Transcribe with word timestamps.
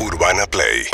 Urbana 0.00 0.46
Play 0.46 0.86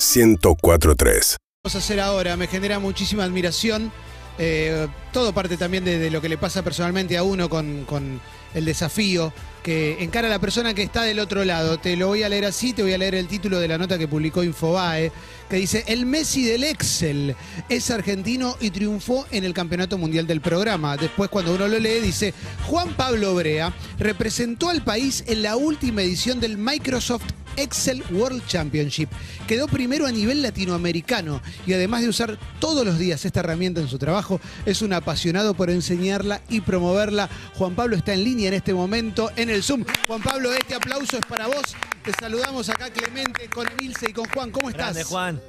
1043. 0.00 1.36
Vamos 1.62 1.74
a 1.74 1.78
hacer 1.78 2.00
ahora, 2.00 2.36
me 2.36 2.46
genera 2.46 2.78
muchísima 2.78 3.24
admiración. 3.24 3.92
eh, 4.38 4.88
todo 5.12 5.32
parte 5.32 5.56
también 5.56 5.84
de, 5.84 6.10
lo 6.10 6.20
que 6.20 6.28
le 6.28 6.36
pasa 6.36 6.62
personalmente 6.62 7.16
a 7.16 7.22
uno 7.22 7.48
con, 7.48 7.84
con 7.84 8.20
el 8.52 8.64
desafío 8.64 9.32
que 9.62 10.02
encara 10.02 10.28
la 10.28 10.40
persona 10.40 10.74
que 10.74 10.82
está 10.82 11.02
del 11.04 11.20
otro 11.20 11.44
lado. 11.44 11.78
Te 11.78 11.96
lo 11.96 12.08
voy 12.08 12.22
a 12.22 12.28
leer 12.28 12.44
así, 12.44 12.72
te 12.72 12.82
voy 12.82 12.92
a 12.92 12.98
leer 12.98 13.14
el 13.14 13.28
título 13.28 13.60
de 13.60 13.68
la 13.68 13.78
nota 13.78 13.96
que 13.96 14.08
publicó 14.08 14.42
Infobae, 14.42 15.12
que 15.48 15.56
dice, 15.56 15.84
el 15.86 16.04
Messi 16.04 16.44
del 16.44 16.64
Excel 16.64 17.34
es 17.68 17.90
argentino 17.90 18.56
y 18.60 18.70
triunfó 18.70 19.24
en 19.30 19.44
el 19.44 19.54
Campeonato 19.54 19.96
Mundial 19.98 20.26
del 20.26 20.40
programa. 20.40 20.96
Después 20.96 21.30
cuando 21.30 21.54
uno 21.54 21.68
lo 21.68 21.78
lee 21.78 22.00
dice, 22.00 22.34
Juan 22.66 22.92
Pablo 22.94 23.34
Brea 23.34 23.72
representó 23.98 24.68
al 24.68 24.82
país 24.82 25.24
en 25.28 25.42
la 25.42 25.56
última 25.56 26.02
edición 26.02 26.40
del 26.40 26.58
Microsoft 26.58 27.24
Excel 27.56 28.02
World 28.10 28.46
Championship. 28.46 29.08
Quedó 29.46 29.66
primero 29.66 30.06
a 30.06 30.12
nivel 30.12 30.42
latinoamericano 30.42 31.40
y 31.66 31.72
además 31.72 32.02
de 32.02 32.08
usar 32.08 32.38
todos 32.60 32.84
los 32.84 32.98
días 32.98 33.24
esta 33.24 33.40
herramienta 33.40 33.80
en 33.80 33.88
su 33.88 33.98
trabajo, 33.98 34.40
es 34.66 34.82
un 34.82 34.92
apasionado 34.92 35.54
por 35.54 35.70
enseñarla 35.70 36.40
y 36.48 36.60
promoverla. 36.60 37.28
Juan 37.54 37.74
Pablo 37.74 37.96
está 37.96 38.14
en 38.14 38.24
línea 38.24 38.48
en 38.48 38.54
este 38.54 38.74
momento 38.74 39.30
en 39.36 39.50
el 39.50 39.62
Zoom. 39.62 39.84
Juan 40.06 40.22
Pablo, 40.22 40.52
este 40.52 40.74
aplauso 40.74 41.16
es 41.18 41.26
para 41.26 41.46
vos. 41.46 41.74
Te 42.04 42.12
saludamos 42.12 42.68
acá 42.68 42.90
Clemente 42.90 43.48
con 43.48 43.66
Ilse 43.80 44.10
y 44.10 44.12
con 44.12 44.26
Juan. 44.30 44.50
¿Cómo 44.50 44.68
estás? 44.68 44.94
Grande, 44.94 45.04
Juan. 45.04 45.40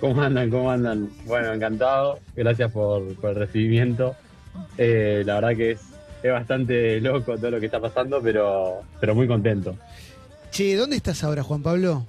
¿Cómo 0.00 0.20
andan? 0.20 0.50
¿Cómo 0.50 0.70
andan? 0.70 1.10
Bueno, 1.24 1.52
encantado. 1.52 2.18
Gracias 2.34 2.70
por, 2.72 3.14
por 3.16 3.30
el 3.30 3.36
recibimiento. 3.36 4.16
Eh, 4.76 5.22
la 5.24 5.36
verdad 5.36 5.56
que 5.56 5.70
es, 5.72 5.80
es 6.22 6.32
bastante 6.32 7.00
loco 7.00 7.36
todo 7.36 7.50
lo 7.50 7.60
que 7.60 7.66
está 7.66 7.80
pasando, 7.80 8.20
pero, 8.20 8.82
pero 9.00 9.14
muy 9.14 9.26
contento. 9.26 9.76
Che, 10.54 10.76
¿dónde 10.76 10.94
estás 10.94 11.24
ahora, 11.24 11.42
Juan 11.42 11.62
Pablo? 11.62 12.06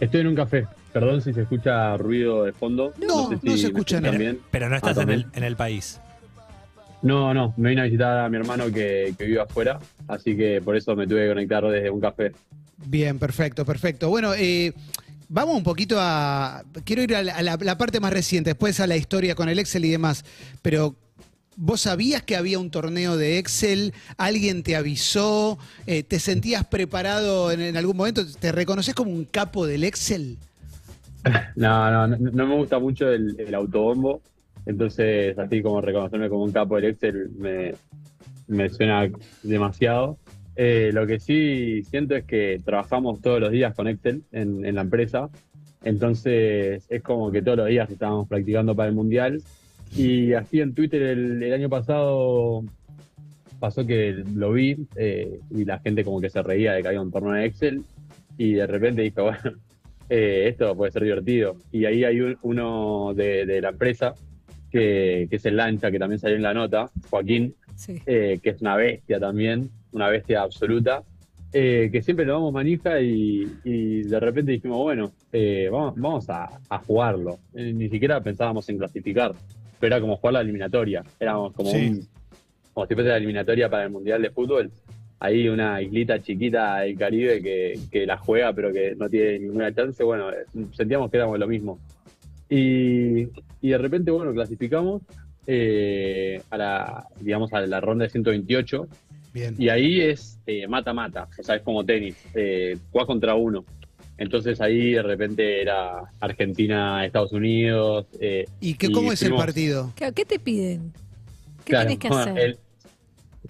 Estoy 0.00 0.22
en 0.22 0.26
un 0.26 0.34
café. 0.34 0.66
Perdón 0.92 1.22
si 1.22 1.32
se 1.32 1.42
escucha 1.42 1.96
ruido 1.96 2.42
de 2.42 2.52
fondo. 2.52 2.92
No, 3.00 3.06
no 3.06 3.22
se 3.28 3.30
me 3.30 3.36
escucha 3.54 3.66
escuchan 3.68 4.02
nada. 4.02 4.18
bien. 4.18 4.40
Pero 4.50 4.68
no 4.68 4.74
estás 4.74 4.98
Ah, 4.98 5.02
en, 5.02 5.10
el, 5.10 5.22
también. 5.22 5.38
en 5.38 5.44
el 5.44 5.56
país. 5.56 6.00
No, 7.02 7.32
no, 7.32 7.54
me 7.56 7.68
vine 7.70 7.82
a 7.82 7.84
visitar 7.84 8.18
a 8.18 8.28
mi 8.28 8.38
hermano 8.38 8.64
que, 8.72 9.14
que 9.16 9.24
vive 9.26 9.40
afuera, 9.40 9.78
así 10.08 10.36
que 10.36 10.60
por 10.60 10.74
eso 10.76 10.96
me 10.96 11.06
tuve 11.06 11.22
que 11.22 11.28
conectar 11.28 11.62
desde 11.64 11.88
un 11.90 12.00
café. 12.00 12.32
Bien, 12.78 13.20
perfecto, 13.20 13.64
perfecto. 13.64 14.08
Bueno, 14.08 14.34
eh, 14.34 14.72
vamos 15.28 15.54
un 15.56 15.62
poquito 15.62 15.96
a... 16.00 16.64
Quiero 16.84 17.02
ir 17.02 17.14
a, 17.14 17.22
la, 17.22 17.34
a 17.36 17.42
la- 17.42 17.56
la 17.60 17.78
parte 17.78 18.00
más 18.00 18.12
reciente, 18.12 18.50
después 18.50 18.80
a 18.80 18.88
la 18.88 18.96
historia 18.96 19.36
con 19.36 19.48
el 19.48 19.60
Excel 19.60 19.84
y 19.84 19.90
demás, 19.90 20.24
pero... 20.60 20.96
¿Vos 21.58 21.80
sabías 21.80 22.22
que 22.22 22.36
había 22.36 22.58
un 22.58 22.70
torneo 22.70 23.16
de 23.16 23.38
Excel? 23.38 23.94
¿Alguien 24.18 24.62
te 24.62 24.76
avisó? 24.76 25.58
Eh, 25.86 26.02
¿Te 26.02 26.20
sentías 26.20 26.66
preparado 26.66 27.50
en, 27.50 27.76
algún 27.78 27.96
momento? 27.96 28.22
¿Te 28.38 28.52
reconoces 28.52 28.94
como 28.94 29.10
un 29.10 29.24
capo 29.24 29.66
del 29.66 29.84
Excel? 29.84 30.36
No, 31.56 31.90
no, 31.90 32.06
no, 32.06 32.16
no 32.18 32.46
me 32.46 32.54
gusta 32.54 32.78
mucho 32.78 33.10
el, 33.10 33.34
el 33.40 33.52
autobombo, 33.52 34.20
entonces 34.64 35.36
así 35.36 35.60
como 35.60 35.80
reconocerme 35.80 36.28
como 36.28 36.44
un 36.44 36.52
capo 36.52 36.76
del 36.76 36.84
Excel 36.84 37.30
me, 37.36 37.72
me 38.46 38.68
suena 38.68 39.10
demasiado. 39.42 40.18
Eh, 40.54 40.90
lo 40.92 41.04
que 41.04 41.18
sí 41.18 41.82
siento 41.90 42.14
es 42.14 42.24
que 42.24 42.60
trabajamos 42.64 43.20
todos 43.20 43.40
los 43.40 43.50
días 43.50 43.74
con 43.74 43.88
Excel 43.88 44.22
en, 44.30 44.64
en 44.64 44.76
la 44.76 44.82
empresa, 44.82 45.28
entonces 45.82 46.84
es 46.88 47.02
como 47.02 47.32
que 47.32 47.42
todos 47.42 47.58
los 47.58 47.68
días 47.68 47.90
estábamos 47.90 48.28
practicando 48.28 48.76
para 48.76 48.88
el 48.88 48.94
Mundial. 48.94 49.42
Y 49.96 50.32
así 50.34 50.60
en 50.60 50.74
Twitter 50.74 51.02
el, 51.02 51.42
el 51.42 51.52
año 51.52 51.68
pasado 51.68 52.62
pasó 53.58 53.86
que 53.86 54.22
lo 54.34 54.52
vi 54.52 54.76
eh, 54.96 55.40
y 55.50 55.64
la 55.64 55.78
gente 55.78 56.04
como 56.04 56.20
que 56.20 56.28
se 56.28 56.42
reía 56.42 56.74
de 56.74 56.82
que 56.82 56.88
había 56.88 57.00
un 57.00 57.10
torneo 57.10 57.32
de 57.32 57.46
Excel 57.46 57.82
y 58.36 58.52
de 58.52 58.66
repente 58.66 59.02
dije, 59.02 59.20
bueno, 59.22 59.38
eh, 60.10 60.48
esto 60.48 60.76
puede 60.76 60.92
ser 60.92 61.04
divertido. 61.04 61.56
Y 61.72 61.86
ahí 61.86 62.04
hay 62.04 62.20
un- 62.20 62.36
uno 62.42 63.12
de, 63.14 63.46
de 63.46 63.60
la 63.62 63.70
empresa, 63.70 64.14
que, 64.70 65.26
que 65.30 65.36
es 65.36 65.46
el 65.46 65.56
Lancha, 65.56 65.90
que 65.90 65.98
también 65.98 66.18
salió 66.18 66.36
en 66.36 66.42
la 66.42 66.52
nota, 66.54 66.90
Joaquín, 67.08 67.54
Sí. 67.74 68.00
eh, 68.06 68.38
que 68.42 68.50
es 68.50 68.60
una 68.62 68.74
bestia 68.76 69.20
también, 69.20 69.68
una 69.92 70.08
bestia 70.08 70.42
absoluta, 70.42 71.02
eh, 71.52 71.88
que 71.92 72.00
siempre 72.02 72.24
lo 72.26 72.34
damos 72.34 72.52
manija 72.52 73.00
y, 73.00 73.46
y 73.64 74.02
de 74.02 74.18
repente 74.20 74.52
dijimos, 74.52 74.78
bueno, 74.78 75.12
vamos, 75.70 75.94
vamos 75.96 76.30
a, 76.30 76.58
a 76.68 76.78
jugarlo. 76.78 77.38
Ni 77.54 77.88
siquiera 77.90 78.20
pensábamos 78.22 78.68
en 78.70 78.78
clasificar, 78.78 79.32
pero 79.80 79.94
era 79.96 80.00
como 80.00 80.16
jugar 80.16 80.34
la 80.34 80.40
eliminatoria, 80.40 81.02
éramos 81.20 81.52
como, 81.52 81.70
Sí. 81.70 81.88
un, 81.88 82.08
como 82.72 82.86
si 82.86 82.94
fuese 82.94 83.10
la 83.10 83.16
eliminatoria 83.16 83.68
para 83.68 83.84
el 83.84 83.90
Mundial 83.90 84.22
de 84.22 84.30
Fútbol. 84.30 84.70
Ahí 85.18 85.48
una 85.48 85.80
islita 85.80 86.20
chiquita 86.20 86.80
del 86.80 86.96
Caribe 86.98 87.42
que, 87.42 87.78
que 87.90 88.04
la 88.04 88.18
juega 88.18 88.52
pero 88.52 88.70
que 88.72 88.94
no 88.96 89.08
tiene 89.08 89.38
ninguna 89.38 89.72
chance, 89.74 90.02
bueno, 90.04 90.30
eh, 90.30 90.44
sentíamos 90.72 91.10
que 91.10 91.16
éramos 91.16 91.38
lo 91.38 91.46
mismo. 91.48 91.78
Y, 92.48 93.22
y 93.62 93.70
de 93.70 93.78
repente, 93.78 94.10
bueno, 94.10 94.32
clasificamos 94.32 95.02
eh, 95.46 96.40
a 96.50 96.56
la, 96.58 97.06
digamos, 97.20 97.52
a 97.52 97.60
la 97.66 97.80
ronda 97.80 98.04
de 98.04 98.10
128 98.10 98.86
Bien. 99.32 99.54
y 99.58 99.68
ahí 99.68 100.00
es 100.00 100.38
eh, 100.46 100.66
mata-mata, 100.68 101.28
o 101.38 101.42
sea, 101.42 101.56
es 101.56 101.62
como 101.62 101.84
tenis, 101.84 102.16
eh, 102.34 102.76
contra 103.06 103.34
uno. 103.34 103.64
Entonces 104.18 104.60
ahí 104.60 104.92
de 104.92 105.02
repente 105.02 105.60
era 105.60 106.02
Argentina, 106.20 107.04
Estados 107.04 107.32
Unidos. 107.32 108.06
eh, 108.20 108.46
¿Y 108.60 108.74
qué, 108.74 108.86
y 108.86 108.92
cómo 108.92 109.12
es 109.12 109.22
el 109.22 109.34
partido? 109.34 109.92
¿Qué 109.94 110.24
te 110.24 110.38
piden? 110.38 110.92
¿Qué 111.64 111.70
claro, 111.72 111.88
tienes 111.88 112.02
que 112.02 112.08
bueno, 112.08 112.22
hacer? 112.32 112.38
el- 112.38 112.58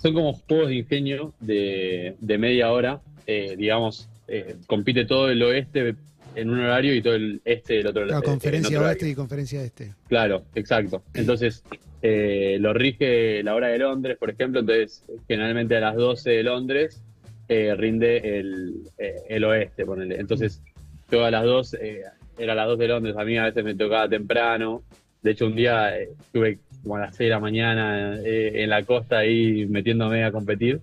son 0.02 0.12
como 0.12 0.32
juegos 0.34 0.68
de 0.68 0.74
ingenio 0.76 1.32
de, 1.40 2.16
de 2.20 2.38
media 2.38 2.70
hora, 2.72 3.00
eh, 3.26 3.54
digamos, 3.56 4.08
eh, 4.28 4.56
compite 4.66 5.04
todo 5.06 5.30
el 5.30 5.42
oeste 5.42 5.94
en 6.34 6.50
un 6.50 6.60
horario 6.60 6.94
y 6.94 7.00
todo 7.00 7.14
el 7.14 7.40
este 7.46 7.74
del 7.74 7.86
otro 7.86 8.04
La 8.04 8.16
eh, 8.16 8.18
en 8.18 8.22
conferencia 8.24 8.76
otro 8.76 8.88
oeste 8.88 9.04
horario. 9.04 9.12
y 9.12 9.14
conferencia 9.14 9.62
este. 9.62 9.94
Claro, 10.08 10.44
exacto. 10.54 11.02
Entonces, 11.14 11.62
eh, 12.02 12.58
lo 12.60 12.74
rige 12.74 13.42
la 13.42 13.54
hora 13.54 13.68
de 13.68 13.78
Londres, 13.78 14.18
por 14.18 14.28
ejemplo, 14.28 14.60
entonces 14.60 15.02
generalmente 15.28 15.76
a 15.76 15.80
las 15.80 15.96
12 15.96 16.28
de 16.30 16.42
Londres 16.42 17.00
eh, 17.48 17.74
rinde 17.76 18.38
el, 18.38 18.74
eh, 18.98 19.22
el 19.28 19.44
oeste, 19.44 19.84
ponele. 19.84 20.18
Entonces, 20.18 20.62
yo 21.10 21.24
a 21.24 21.30
las 21.30 21.44
2, 21.44 21.74
eh, 21.80 22.02
era 22.38 22.52
a 22.52 22.56
las 22.56 22.66
2 22.68 22.78
de 22.78 22.88
Londres, 22.88 23.16
a 23.16 23.24
mí 23.24 23.36
a 23.38 23.44
veces 23.44 23.64
me 23.64 23.74
tocaba 23.74 24.08
temprano. 24.08 24.82
De 25.22 25.32
hecho, 25.32 25.46
un 25.46 25.56
día 25.56 25.96
eh, 25.98 26.10
estuve 26.20 26.58
como 26.82 26.96
a 26.96 27.00
las 27.00 27.16
6 27.16 27.26
de 27.26 27.30
la 27.30 27.40
mañana 27.40 28.16
eh, 28.24 28.62
en 28.62 28.70
la 28.70 28.82
costa 28.82 29.18
ahí 29.18 29.66
metiéndome 29.66 30.24
a 30.24 30.32
competir. 30.32 30.80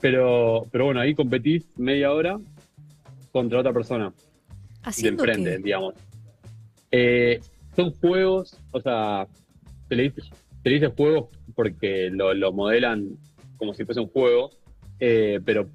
Pero, 0.00 0.66
pero 0.70 0.86
bueno, 0.86 1.00
ahí 1.00 1.14
competís 1.14 1.66
media 1.76 2.12
hora 2.12 2.38
contra 3.32 3.58
otra 3.58 3.72
persona 3.72 4.10
de 4.10 4.14
¿Haciendo 4.84 5.24
enfrente, 5.24 5.56
qué? 5.56 5.58
digamos. 5.58 5.94
Son 7.74 7.92
juegos, 7.92 8.58
o 8.72 8.80
sea, 8.80 9.26
se 9.88 9.94
le 9.94 10.04
dice, 10.04 10.22
se 10.22 10.68
le 10.68 10.74
dice 10.74 10.86
juegos 10.88 11.28
porque 11.54 12.10
lo, 12.10 12.34
lo 12.34 12.52
modelan 12.52 13.10
como 13.56 13.74
si 13.74 13.84
fuese 13.84 14.00
un 14.00 14.08
juego, 14.08 14.50
eh, 15.00 15.40
pero 15.44 15.68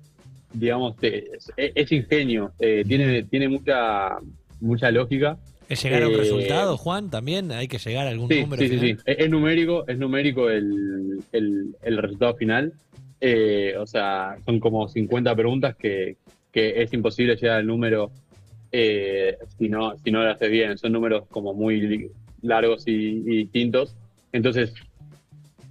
digamos, 0.53 0.95
es, 1.01 1.51
es 1.57 1.91
ingenio, 1.91 2.51
eh, 2.59 2.83
tiene, 2.87 3.23
tiene 3.23 3.49
mucha, 3.49 4.17
mucha 4.61 4.91
lógica. 4.91 5.37
¿Es 5.69 5.81
llegar 5.83 6.03
a 6.03 6.07
un 6.07 6.13
Eh, 6.13 6.17
resultado, 6.17 6.77
Juan? 6.77 7.09
También 7.09 7.51
hay 7.51 7.67
que 7.67 7.77
llegar 7.79 8.05
a 8.05 8.09
algún 8.11 8.27
Sí, 8.29 8.41
número 8.41 8.61
sí, 8.61 8.67
sí, 8.69 8.77
final? 8.79 8.97
sí. 8.97 9.03
Es, 9.05 9.19
es 9.19 9.29
numérico, 9.29 9.87
es 9.87 9.97
numérico 9.97 10.49
el, 10.49 11.19
el, 11.31 11.75
el 11.81 11.97
resultado 11.97 12.35
final. 12.35 12.73
Eh, 13.21 13.73
o 13.79 13.87
sea, 13.87 14.35
son 14.45 14.59
como 14.59 14.87
50 14.89 15.33
preguntas 15.35 15.75
que, 15.77 16.17
que 16.51 16.81
es 16.81 16.91
imposible 16.93 17.35
llegar 17.37 17.59
al 17.59 17.65
número 17.67 18.11
eh, 18.71 19.37
si, 19.57 19.69
no, 19.69 19.97
si 20.03 20.11
no 20.11 20.23
lo 20.23 20.31
haces 20.31 20.51
bien. 20.51 20.77
Son 20.77 20.91
números 20.91 21.23
como 21.29 21.53
muy 21.53 22.11
largos 22.41 22.85
y, 22.87 22.91
y 22.91 23.37
distintos. 23.37 23.95
Entonces, 24.33 24.73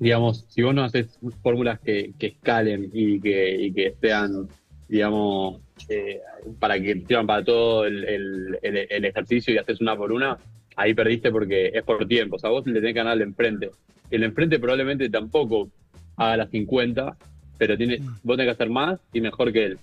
digamos, 0.00 0.46
si 0.48 0.62
vos 0.62 0.74
no 0.74 0.82
haces 0.84 1.18
fórmulas 1.42 1.78
que, 1.80 2.12
que 2.18 2.28
escalen 2.28 2.90
y 2.92 3.20
que, 3.20 3.56
y 3.66 3.72
que 3.72 3.94
sean, 4.00 4.48
digamos, 4.92 5.58
eh, 5.88 6.20
para 6.60 6.78
que 6.78 6.92
sirvan 7.08 7.26
para 7.26 7.42
todo 7.42 7.86
el, 7.86 8.04
el- 8.04 8.58
el- 8.60 8.86
el 8.90 9.04
ejercicio 9.06 9.54
y 9.54 9.56
haces 9.56 9.80
una 9.80 9.96
por 9.96 10.12
una, 10.12 10.36
ahí 10.76 10.92
perdiste 10.92 11.30
porque 11.32 11.70
es 11.72 11.82
por 11.82 12.06
tiempo. 12.06 12.36
O 12.36 12.38
sea, 12.38 12.50
vos 12.50 12.66
le 12.66 12.74
tenés 12.74 12.90
que 12.90 12.98
ganar 12.98 13.14
al 13.14 13.22
enfrente. 13.22 13.70
El 14.10 14.22
enfrente 14.22 14.58
probablemente 14.58 15.08
tampoco 15.08 15.70
haga 16.18 16.36
las 16.36 16.50
50, 16.50 17.16
pero 17.56 17.74
tiene, 17.78 18.00
vos 18.22 18.36
tenés 18.36 18.48
que 18.54 18.62
hacer 18.62 18.68
más 18.68 19.00
y 19.14 19.22
mejor 19.22 19.50
que 19.50 19.64
él. 19.64 19.78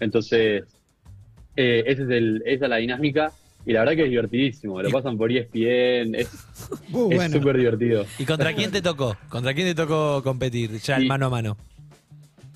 Entonces, 0.00 0.64
eh, 1.54 1.84
ese 1.86 2.02
es 2.04 2.08
el, 2.10 2.42
esa 2.46 2.64
es 2.64 2.70
la 2.70 2.76
dinámica. 2.76 3.32
Y 3.66 3.74
la 3.74 3.80
verdad 3.80 3.96
que 3.96 4.04
es 4.04 4.10
divertidísimo. 4.10 4.80
Lo 4.82 4.90
pasan 4.90 5.18
por 5.18 5.30
ESPN, 5.30 6.14
es 6.16 6.30
bueno. 6.90 7.36
súper 7.36 7.58
divertido. 7.58 8.06
¿Y 8.18 8.24
contra 8.24 8.54
quién 8.54 8.70
te 8.72 8.80
tocó? 8.80 9.14
¿Contra 9.28 9.52
quién 9.52 9.66
te 9.68 9.74
tocó 9.74 10.22
competir? 10.24 10.70
Ya 10.78 10.96
el 10.96 11.06
mano 11.06 11.26
a 11.26 11.30
mano. 11.30 11.56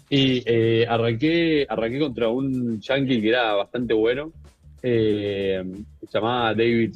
Y 0.08 0.42
eh, 0.46 0.86
arranqué, 0.88 1.66
arranqué 1.68 1.98
contra 1.98 2.28
un 2.28 2.80
yankee 2.80 3.20
que 3.20 3.28
era 3.28 3.54
bastante 3.54 3.92
bueno. 3.94 4.32
eh, 4.82 5.62
se 6.00 6.06
llamaba 6.18 6.54
David 6.54 6.94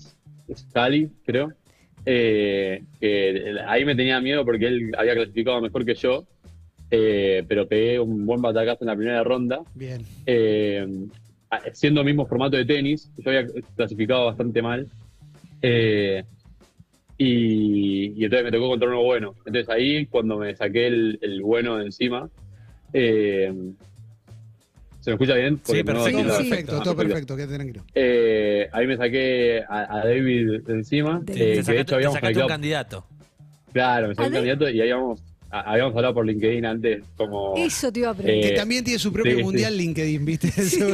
Scully, 0.54 1.10
creo. 1.24 1.52
eh, 2.06 2.82
que 3.00 3.56
ahí 3.66 3.84
me 3.84 3.94
tenía 3.96 4.20
miedo 4.20 4.44
porque 4.44 4.66
él 4.66 4.92
había 4.96 5.14
clasificado 5.14 5.60
mejor 5.60 5.84
que 5.84 5.94
yo. 5.94 6.24
eh, 6.92 7.44
pero 7.48 7.66
pegué 7.68 7.98
un 8.00 8.26
buen 8.26 8.40
batacazo 8.42 8.84
en 8.84 8.88
la 8.88 8.96
primera 8.96 9.22
ronda. 9.24 9.60
Bien. 9.74 10.02
Eh, 10.26 10.86
siendo 11.72 12.04
mismo 12.04 12.26
formato 12.26 12.56
de 12.56 12.64
tenis, 12.64 13.10
yo 13.18 13.30
había 13.30 13.46
clasificado 13.76 14.26
bastante 14.26 14.62
mal. 14.62 14.86
eh, 15.62 16.22
y, 17.18 18.12
y 18.18 18.24
entonces 18.24 18.44
me 18.44 18.50
tocó 18.52 18.68
contra 18.70 18.88
uno 18.88 19.02
bueno. 19.02 19.34
Entonces 19.44 19.68
ahí, 19.68 20.06
cuando 20.06 20.38
me 20.38 20.54
saqué 20.56 20.86
el, 20.86 21.18
el 21.20 21.42
bueno 21.42 21.76
de 21.76 21.84
encima, 21.86 22.30
eh, 22.92 23.52
¿se 25.00 25.10
me 25.10 25.14
escucha 25.14 25.34
bien? 25.34 25.58
Porque 25.58 25.82
no- 25.84 25.92
perfecto, 25.92 26.18
Sí, 26.20 26.24
no- 26.26 26.36
perfecto, 26.36 26.76
Ah, 26.78 26.82
todo 26.82 26.96
perfecto, 26.96 27.36
quédate 27.36 27.54
tranquilo. 27.54 27.84
Eh, 27.94 28.68
ahí 28.72 28.86
me 28.86 28.96
saqué 28.96 29.62
a, 29.68 29.96
a 30.00 30.04
David 30.06 30.62
de 30.66 30.72
encima, 30.74 31.20
David. 31.22 31.30
eh, 31.30 31.34
Te 31.34 31.34
que 31.34 31.44
de 31.44 31.54
sacaste, 31.62 31.80
hecho 31.82 31.94
habíamos 31.96 32.14
sacaste 32.14 32.26
un 32.28 32.34
conectado 32.34 32.48
candidato. 32.48 33.06
Claro, 33.72 34.08
me 34.08 34.14
¿A 34.16 34.26
un 34.26 34.32
candidato 34.32 34.68
y 34.68 34.80
habíamos, 34.80 35.22
habíamos 35.50 35.94
hablado 35.96 36.14
por 36.14 36.26
LinkedIn 36.26 36.66
antes, 36.66 37.04
como... 37.16 37.54
Eso 37.56 37.90
te 37.92 38.00
iba 38.00 38.10
a 38.10 38.14
preguntar. 38.14 38.42
Que 38.42 38.54
Eh, 38.54 38.56
también 38.58 38.84
tiene 38.84 38.98
su 38.98 39.12
propio 39.12 39.32
sí, 39.32 39.38
sí. 39.38 39.44
mundial 39.44 39.76
LinkedIn, 39.76 40.24
¿viste? 40.24 40.48
Eso- 40.56 40.88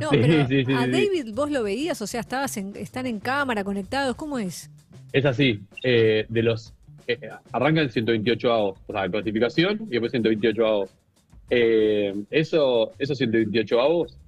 no, 0.00 0.10
sí, 0.10 0.18
pero 0.20 0.46
sí, 0.48 0.64
sí, 0.66 0.72
a 0.72 0.84
sí. 0.84 0.90
David 0.90 1.32
vos 1.34 1.50
lo 1.50 1.62
veías, 1.62 2.00
o 2.02 2.06
sea, 2.06 2.20
estabas 2.20 2.56
en- 2.58 2.76
están 2.76 3.06
en 3.06 3.18
cámara, 3.18 3.64
conectados, 3.64 4.14
¿cómo 4.14 4.38
es? 4.38 4.70
Es 5.12 5.24
así, 5.24 5.60
eh, 5.82 6.26
de 6.28 6.42
los... 6.42 6.74
eh, 7.06 7.18
arranca 7.52 7.80
el 7.80 7.90
128 7.90 8.52
avos, 8.52 8.78
o 8.86 8.92
sea, 8.92 9.08
clasificación 9.08 9.78
y 9.86 9.92
después 9.92 10.12
128 10.12 10.66
avos. 10.66 10.90
Eh, 11.50 12.14
eso, 12.30 12.92
esos 12.98 13.16
128 13.18 13.80
avos 13.80 14.18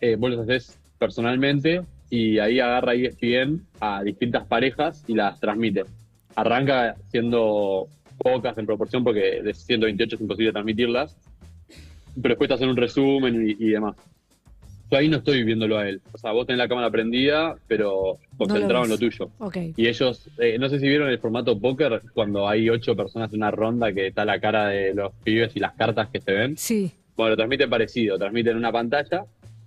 eh, 0.00 0.16
vos 0.16 0.30
los 0.30 0.40
haces 0.40 0.78
personalmente 0.98 1.82
y 2.10 2.38
ahí 2.38 2.60
agarra 2.60 2.94
ESPN 2.94 3.66
a 3.80 4.02
distintas 4.02 4.46
parejas 4.46 5.04
y 5.06 5.14
las 5.14 5.40
transmite. 5.40 5.84
Arranca 6.34 6.96
siendo 7.08 7.88
pocas 8.18 8.56
en 8.58 8.66
proporción 8.66 9.04
porque 9.04 9.42
de 9.42 9.54
128 9.54 10.16
es 10.16 10.20
imposible 10.20 10.52
transmitirlas, 10.52 11.16
pero 12.20 12.30
después 12.30 12.48
te 12.48 12.54
hacen 12.54 12.68
un 12.68 12.76
resumen 12.76 13.56
y 13.58 13.68
demás. 13.68 13.96
Yo 14.92 14.98
ahí 14.98 15.08
no 15.08 15.16
estoy 15.16 15.42
viéndolo 15.42 15.78
a 15.78 15.88
él. 15.88 16.02
O 16.12 16.18
sea, 16.18 16.32
vos 16.32 16.46
tenés 16.46 16.58
la 16.58 16.68
cámara 16.68 16.90
prendida, 16.90 17.56
pero 17.66 18.18
concentrado 18.36 18.84
en 18.84 18.90
lo 18.90 18.98
tuyo. 18.98 19.30
Ok. 19.38 19.56
Y 19.74 19.86
ellos, 19.88 20.28
eh, 20.38 20.58
no 20.60 20.68
sé 20.68 20.78
si 20.80 20.86
vieron 20.86 21.08
el 21.08 21.18
formato 21.18 21.58
póker, 21.58 22.02
cuando 22.12 22.46
hay 22.46 22.68
ocho 22.68 22.94
personas 22.94 23.30
en 23.32 23.38
una 23.38 23.50
ronda 23.50 23.90
que 23.94 24.08
está 24.08 24.26
la 24.26 24.38
cara 24.38 24.68
de 24.68 24.92
los 24.92 25.10
pibes 25.24 25.56
y 25.56 25.60
las 25.60 25.72
cartas 25.72 26.08
que 26.12 26.20
se 26.20 26.32
ven. 26.32 26.58
Sí, 26.58 26.92
Bueno, 27.16 27.30
lo 27.30 27.36
transmiten 27.36 27.70
parecido, 27.70 28.18
transmiten 28.18 28.54
una 28.56 28.70
pantalla 28.70 29.24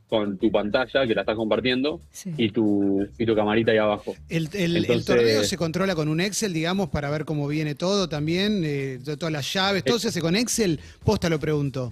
con 0.07 0.37
tu 0.37 0.51
pantalla 0.51 1.07
que 1.07 1.15
la 1.15 1.21
estás 1.21 1.35
compartiendo 1.35 1.99
sí. 2.11 2.31
y 2.37 2.51
tu, 2.51 3.07
y 3.17 3.25
tu 3.25 3.35
camarita 3.35 3.71
ahí 3.71 3.79
abajo. 3.79 4.13
El, 4.29 4.47
el- 4.53 4.75
el 4.75 4.83
Entonces- 4.83 5.05
torneo 5.05 5.43
se 5.43 5.57
controla 5.57 5.95
con 5.95 6.07
un 6.07 6.21
Excel, 6.21 6.53
digamos, 6.53 6.89
para 6.89 7.09
ver 7.09 7.25
cómo 7.25 7.47
viene 7.47 7.73
todo 7.73 8.07
también, 8.07 8.61
eh, 8.63 8.99
to- 9.03 9.17
todas 9.17 9.33
las 9.33 9.51
llaves, 9.51 9.83
todo 9.83 9.97
se 9.97 10.09
hace 10.09 10.21
con 10.21 10.35
Excel. 10.35 10.79
Posta 11.03 11.27
lo 11.29 11.39
pregunto. 11.39 11.91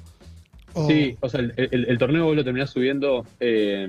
Sí, 0.87 1.15
o 1.19 1.29
sea, 1.29 1.39
el, 1.41 1.53
el- 1.57 1.85
el 1.89 1.97
torneo 1.97 2.25
vos 2.25 2.35
lo 2.35 2.43
terminás 2.43 2.71
subiendo 2.71 3.25
eh, 3.39 3.87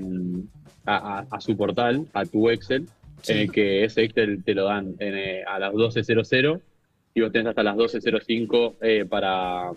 a, 0.84 1.18
a- 1.20 1.26
a 1.30 1.40
su 1.40 1.56
portal, 1.56 2.06
a 2.12 2.24
tu 2.24 2.50
Excel, 2.50 2.86
Sí. 3.22 3.32
en 3.32 3.38
el 3.38 3.52
que 3.52 3.84
ese 3.84 4.02
Excel 4.04 4.44
te 4.44 4.54
lo 4.54 4.64
dan 4.66 4.94
en, 4.98 5.14
eh, 5.16 5.44
a 5.46 5.58
las 5.58 5.72
12.00 5.72 6.60
y 7.14 7.20
vos 7.22 7.32
tenés 7.32 7.46
hasta 7.48 7.62
las 7.62 7.74
12.05 7.76 8.74
eh, 8.82 9.06
para, 9.08 9.70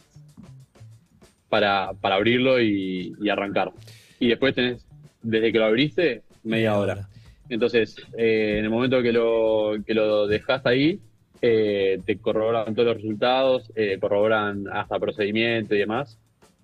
para, 1.50 1.92
para 2.01 2.15
abrirlo 2.15 2.59
y, 2.62 3.15
y 3.21 3.30
arrancar. 3.30 3.71
Y 4.19 4.27
después 4.30 4.53
tenés, 4.53 4.86
desde 5.21 5.51
que 5.51 5.60
lo 5.60 5.65
abriste, 5.65 6.24
media 6.44 6.77
hora. 6.77 7.07
Entonces, 7.50 7.95
eh, 8.18 8.56
en 8.60 8.65
el 8.65 8.69
momento 8.69 9.01
que 9.01 9.13
lo, 9.13 9.75
que 9.86 9.94
lo 9.94 10.27
dejas 10.27 10.65
ahí, 10.65 11.00
eh, 11.42 12.00
te 12.06 12.18
corroboran 12.18 12.74
todos 12.75 12.88
los 12.89 12.98
resultados, 12.98 13.71
eh, 13.75 13.98
corroboran 14.01 14.65
hasta 14.71 15.00
procedimiento 15.00 15.74
y 15.75 15.80
demás. 15.80 16.18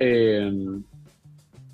Eh, 0.05 0.51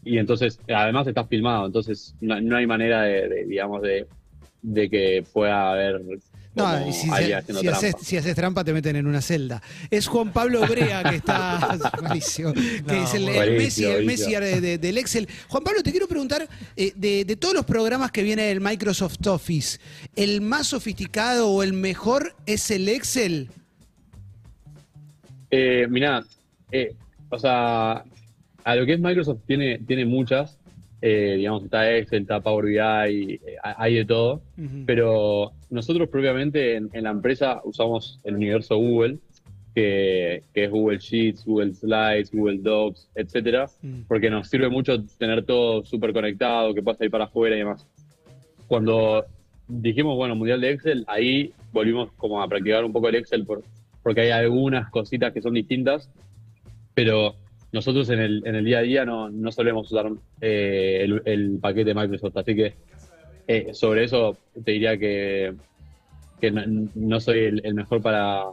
y 0.05 0.17
entonces, 0.19 0.59
además 0.73 1.07
estás 1.07 1.27
filmado, 1.27 1.65
entonces 1.65 2.13
no, 2.21 2.39
no 2.39 2.57
hay 2.57 2.67
manera 2.67 3.01
de, 3.01 3.27
de, 3.27 3.45
digamos, 3.45 3.81
de, 3.81 4.05
de 4.61 4.89
que 4.89 5.23
pueda 5.33 5.71
haber 5.71 6.01
No, 6.55 6.63
como 6.65 6.89
y 6.89 6.93
si, 6.93 7.09
se- 7.09 7.33
haces, 7.35 7.45
trampa. 7.61 7.97
si 8.03 8.17
haces 8.17 8.35
trampa 8.35 8.63
te 8.63 8.71
meten 8.73 8.95
en 8.97 9.07
una 9.07 9.21
celda. 9.21 9.61
Es 9.89 10.07
Juan 10.07 10.31
Pablo 10.31 10.61
Brea 10.67 11.03
que 11.03 11.15
está 11.17 11.77
buenísimo, 12.01 12.53
que 12.53 12.81
No, 12.85 12.93
es 13.03 13.13
el, 13.13 13.25
Messi, 13.25 13.83
el 13.85 14.05
Messi 14.05 14.23
buenísimo. 14.35 14.39
de- 14.41 14.61
de- 14.61 14.77
del 14.77 14.97
Excel. 14.99 15.27
Juan 15.47 15.63
Pablo, 15.63 15.81
te 15.83 15.91
quiero 15.91 16.07
preguntar, 16.07 16.47
eh, 16.75 16.93
de, 16.95 17.25
de 17.25 17.35
todos 17.35 17.53
los 17.55 17.65
programas 17.65 18.11
que 18.11 18.21
viene 18.23 18.43
del 18.43 18.61
Microsoft 18.61 19.25
Office, 19.27 19.79
¿el 20.15 20.41
más 20.41 20.67
sofisticado 20.67 21.49
o 21.49 21.61
el 21.63 21.73
mejor 21.73 22.35
es 22.45 22.69
el 22.71 22.87
Excel? 22.89 23.49
Eh, 25.51 25.87
mirá, 25.89 26.23
eh, 26.71 26.93
o 27.29 27.37
sea, 27.39 28.03
a 28.71 28.75
lo 28.75 28.85
que 28.85 28.93
es 28.93 28.99
Microsoft 28.99 29.41
tiene, 29.47 29.79
tiene 29.79 30.05
muchas, 30.05 30.59
eh, 31.01 31.35
digamos, 31.37 31.63
está 31.63 31.95
Excel, 31.95 32.21
está 32.23 32.41
Power 32.41 32.65
BI, 32.65 33.33
eh, 33.33 33.39
hay 33.61 33.95
de 33.95 34.05
todo. 34.05 34.41
Pero 34.85 35.51
nosotros 35.69 36.09
propiamente 36.09 36.75
en, 36.75 36.89
en 36.93 37.03
la 37.03 37.11
empresa 37.11 37.61
usamos 37.63 38.19
el 38.23 38.35
universo 38.35 38.77
Google, 38.77 39.17
que, 39.73 40.43
que 40.53 40.65
es 40.65 40.71
Google 40.71 40.97
Sheets, 40.99 41.45
Google 41.45 41.73
Slides, 41.73 42.31
Google 42.31 42.59
Docs, 42.61 43.09
etcétera, 43.15 43.67
Mm. 43.81 44.01
porque 44.07 44.29
nos 44.29 44.49
sirve 44.49 44.67
mucho 44.69 45.03
tener 45.17 45.45
todo 45.45 45.85
súper 45.85 46.11
conectado, 46.11 46.73
que 46.73 46.81
puedas 46.81 46.99
ir 47.01 47.09
para 47.11 47.25
afuera 47.25 47.55
y 47.55 47.59
demás. 47.59 47.87
Cuando 48.67 49.25
dijimos, 49.67 50.15
bueno, 50.17 50.35
Mundial 50.35 50.61
de 50.61 50.71
Excel, 50.71 51.05
ahí 51.07 51.53
volvimos 51.71 52.11
como 52.17 52.41
a 52.41 52.47
practicar 52.47 52.83
un 52.83 52.91
poco 52.91 53.09
el 53.09 53.15
Excel 53.15 53.45
por, 53.45 53.63
porque 54.03 54.21
hay 54.21 54.31
algunas 54.31 54.89
cositas 54.89 55.31
que 55.33 55.41
son 55.41 55.53
distintas, 55.53 56.09
pero 56.93 57.35
nosotros 57.71 58.09
en 58.09 58.19
el, 58.19 58.43
en 58.45 58.55
el 58.55 58.65
día 58.65 58.79
a 58.79 58.81
día 58.81 59.05
no, 59.05 59.29
no 59.29 59.51
solemos 59.51 59.91
usar 59.91 60.11
eh, 60.41 61.01
el, 61.03 61.21
el 61.25 61.59
paquete 61.59 61.93
Microsoft, 61.93 62.37
así 62.37 62.55
que 62.55 62.73
eh, 63.47 63.69
sobre 63.73 64.03
eso 64.03 64.37
te 64.63 64.71
diría 64.71 64.97
que, 64.97 65.53
que 66.39 66.51
no, 66.51 66.89
no 66.95 67.19
soy 67.19 67.39
el, 67.39 67.61
el 67.63 67.73
mejor 67.73 68.01
para, 68.01 68.43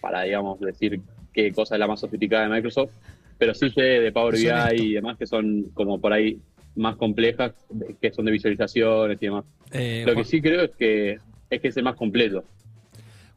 para, 0.00 0.22
digamos, 0.22 0.60
decir 0.60 1.00
qué 1.32 1.52
cosa 1.52 1.74
es 1.76 1.80
la 1.80 1.86
más 1.86 2.00
sofisticada 2.00 2.44
de 2.44 2.54
Microsoft, 2.54 2.92
pero 3.38 3.54
sí 3.54 3.70
sé 3.70 3.82
de 3.82 4.12
Power 4.12 4.34
BI 4.34 4.82
y 4.82 4.92
demás 4.94 5.16
que 5.16 5.26
son 5.26 5.70
como 5.74 6.00
por 6.00 6.12
ahí 6.12 6.38
más 6.76 6.96
complejas, 6.96 7.52
que 8.00 8.12
son 8.12 8.24
de 8.24 8.32
visualizaciones 8.32 9.18
y 9.20 9.26
demás. 9.26 9.44
Eh, 9.72 10.04
Lo 10.06 10.14
que 10.14 10.24
sí 10.24 10.40
creo 10.40 10.62
es 10.62 10.70
que 10.76 11.18
es 11.48 11.60
que 11.60 11.68
es 11.68 11.76
el 11.76 11.82
más 11.84 11.96
completo. 11.96 12.44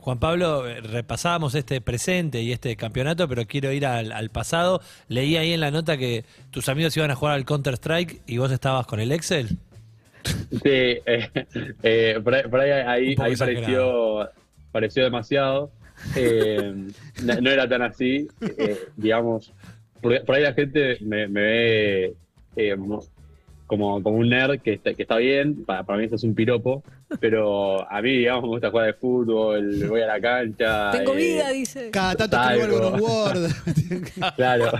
Juan 0.03 0.19
Pablo, 0.19 0.67
eh, 0.67 0.81
repasábamos 0.81 1.55
este 1.55 1.79
presente 1.79 2.41
y 2.41 2.51
este 2.51 2.75
campeonato, 2.75 3.25
pero 3.29 3.45
quiero 3.45 3.71
ir 3.71 3.85
al, 3.85 4.11
al 4.11 4.29
pasado. 4.31 4.81
Leí 5.07 5.37
ahí 5.37 5.53
en 5.53 5.61
la 5.61 5.71
nota 5.71 5.95
que 5.97 6.25
tus 6.51 6.67
amigos 6.67 6.97
iban 6.97 7.09
a 7.09 7.15
jugar 7.15 7.35
al 7.35 7.45
Counter-Strike 7.45 8.21
y 8.27 8.37
vos 8.37 8.51
estabas 8.51 8.85
con 8.85 8.99
el 8.99 9.13
Excel. 9.13 9.47
Sí, 10.25 10.59
eh, 10.65 11.29
eh, 11.83 12.19
por 12.21 12.35
ahí, 12.35 12.43
por 12.49 12.59
ahí, 12.59 12.71
ahí- 12.71 13.15
pareció, 13.15 14.29
pareció 14.73 15.03
demasiado. 15.05 15.71
Eh, 16.17 16.73
no, 17.23 17.39
no 17.41 17.49
era 17.49 17.69
tan 17.69 17.81
así, 17.83 18.27
digamos. 18.97 19.53
Por, 20.01 20.21
por 20.25 20.35
ahí 20.35 20.43
la 20.43 20.53
gente 20.53 20.97
me, 20.99 21.29
me 21.29 21.41
ve 21.41 22.75
mo- 22.77 23.05
como, 23.67 24.03
como 24.03 24.17
un 24.17 24.27
nerd 24.29 24.59
que 24.59 24.73
está, 24.73 24.93
que 24.93 25.03
está 25.03 25.15
bien, 25.15 25.63
para, 25.63 25.83
para 25.83 25.97
mí 25.99 26.05
eso 26.05 26.15
es 26.15 26.23
un 26.25 26.35
piropo, 26.35 26.83
pero 27.19 27.89
a 27.91 28.01
mí, 28.01 28.09
digamos, 28.17 28.43
me 28.43 28.47
gusta 28.49 28.69
jugar 28.71 28.87
de 28.87 28.93
fútbol, 28.93 29.87
voy 29.87 30.01
a 30.01 30.07
la 30.07 30.19
cancha. 30.21 30.91
Tengo 30.91 31.13
eh, 31.13 31.17
vida, 31.17 31.49
dice. 31.51 31.89
Cada 31.91 32.15
tanto 32.15 32.37
escribo 32.41 32.63
algo 32.63 32.87
en 32.87 32.93
un 32.93 33.01
Word. 33.01 33.51
Claro, 34.35 34.71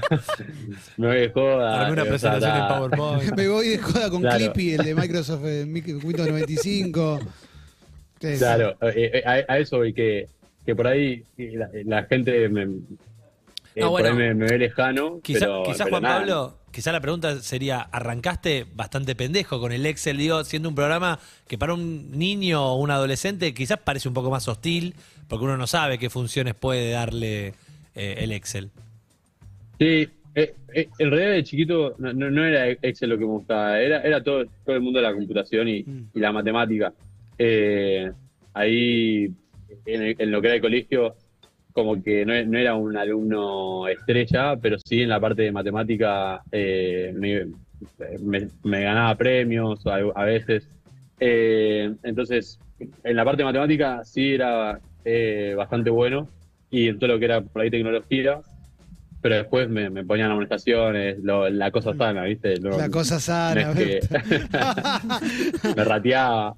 me 0.97 1.07
voy 1.07 1.17
de 1.17 1.29
joda. 1.29 1.81
Alguna 1.85 2.03
eh, 2.03 2.11
o 2.11 2.17
sea, 2.17 2.31
presentación 2.39 2.57
en 2.57 2.67
PowerPoint. 2.67 3.37
Me 3.37 3.47
voy 3.47 3.67
de 3.69 3.77
joda 3.77 4.09
con 4.09 4.21
Claro. 4.21 4.37
Clippy, 4.37 4.73
el 4.73 4.83
de 4.85 4.95
Microsoft 4.95 5.45
eh, 5.45 5.65
Windows 6.03 6.27
95. 6.27 7.19
Sí, 8.19 8.35
Claro, 8.37 8.71
eh, 8.81 9.11
eh, 9.15 9.23
a, 9.25 9.53
a 9.53 9.57
eso 9.59 9.83
y 9.83 9.93
que, 9.93 10.27
que 10.65 10.75
por 10.75 10.87
ahí 10.87 11.23
la, 11.37 11.69
la 11.85 12.03
gente 12.05 12.47
me, 12.47 12.63
eh, 12.63 12.67
No, 13.81 13.89
por 13.89 14.01
bueno, 14.01 14.09
ahí 14.09 14.15
me, 14.15 14.33
me 14.33 14.45
ve 14.47 14.57
lejano, 14.59 15.19
Quizá, 15.21 15.39
pero, 15.41 15.63
quizá 15.63 15.83
pero 15.85 15.89
Juan 15.89 16.03
nada. 16.03 16.19
Pablo, 16.19 16.57
quizá 16.73 16.91
la 16.91 16.99
pregunta 16.99 17.39
sería, 17.39 17.79
arrancaste 17.81 18.65
bastante 18.75 19.15
pendejo 19.15 19.59
con 19.61 19.71
el 19.71 19.85
Excel, 19.85 20.17
digo, 20.17 20.43
siendo 20.43 20.67
un 20.67 20.75
programa 20.75 21.19
que 21.47 21.57
para 21.57 21.73
un 21.73 22.11
niño 22.17 22.61
o 22.73 22.75
un 22.75 22.91
adolescente 22.91 23.53
quizás 23.53 23.77
parece 23.79 24.07
un 24.09 24.13
poco 24.13 24.29
más 24.29 24.47
hostil, 24.49 24.95
porque 25.29 25.45
uno 25.45 25.55
no 25.55 25.67
sabe 25.67 25.97
qué 25.97 26.09
funciones 26.09 26.55
puede 26.55 26.89
darle 26.91 27.53
eh, 27.95 28.15
el 28.17 28.31
Excel. 28.33 28.71
Sí, 29.79 30.07
eh, 30.35 30.55
eh, 30.73 30.89
en 30.97 31.11
realidad 31.11 31.31
de 31.33 31.43
chiquito 31.43 31.95
no, 31.99 32.11
no- 32.11 32.31
no 32.31 32.43
era 32.43 32.67
Excel 32.69 33.09
lo 33.11 33.17
que 33.17 33.25
me 33.25 33.31
gustaba, 33.31 33.79
era, 33.79 34.01
era 34.01 34.23
todo, 34.23 34.45
todo 34.65 34.75
el 34.75 34.81
mundo 34.81 34.99
de 34.99 35.03
la 35.03 35.13
computación 35.13 35.67
y, 35.67 35.83
Mm. 35.83 36.09
y 36.15 36.19
la 36.19 36.31
matemática. 36.31 36.93
Eh, 37.37 38.11
ahí, 38.53 39.31
en, 39.85 40.01
el- 40.01 40.15
en 40.17 40.31
lo 40.31 40.41
que 40.41 40.47
era 40.47 40.55
el 40.55 40.61
colegio, 40.61 41.15
como 41.73 42.01
que 42.01 42.25
no, 42.25 42.33
no 42.45 42.57
era 42.57 42.75
un 42.75 42.95
alumno 42.95 43.87
estrella, 43.87 44.55
pero 44.61 44.77
sí 44.83 45.01
en 45.01 45.09
la 45.09 45.19
parte 45.19 45.41
de 45.41 45.51
matemática 45.51 46.41
eh, 46.51 47.11
me, 47.15 47.47
me- 48.21 48.47
me 48.63 48.81
ganaba 48.83 49.15
premios 49.15 49.85
a, 49.87 49.95
a 50.15 50.23
veces. 50.25 50.69
Eh, 51.19 51.91
entonces, 52.03 52.59
en 52.79 53.15
la 53.15 53.25
parte 53.25 53.39
de 53.41 53.45
matemática 53.45 54.01
sí 54.05 54.33
era 54.35 54.79
eh, 55.05 55.53
bastante 55.57 55.89
bueno 55.89 56.29
y 56.69 56.87
en 56.89 56.97
todo 56.99 57.09
lo 57.13 57.19
que 57.19 57.25
era 57.25 57.41
por 57.41 57.61
ahí 57.61 57.69
tecnología 57.69 58.39
pero 59.21 59.35
después 59.35 59.69
me, 59.69 59.89
me 59.89 60.03
ponían 60.03 60.29
amonestaciones, 60.31 61.17
lo- 61.23 61.49
la 61.49 61.71
cosa 61.71 61.93
sana, 61.95 62.23
¿viste? 62.25 62.59
No- 62.59 62.77
La 62.77 62.89
cosa 62.89 63.15
no 63.15 63.19
sana. 63.21 63.61
es 63.61 63.67
que- 63.77 63.99
me 65.77 65.83
rateaba. 65.85 66.55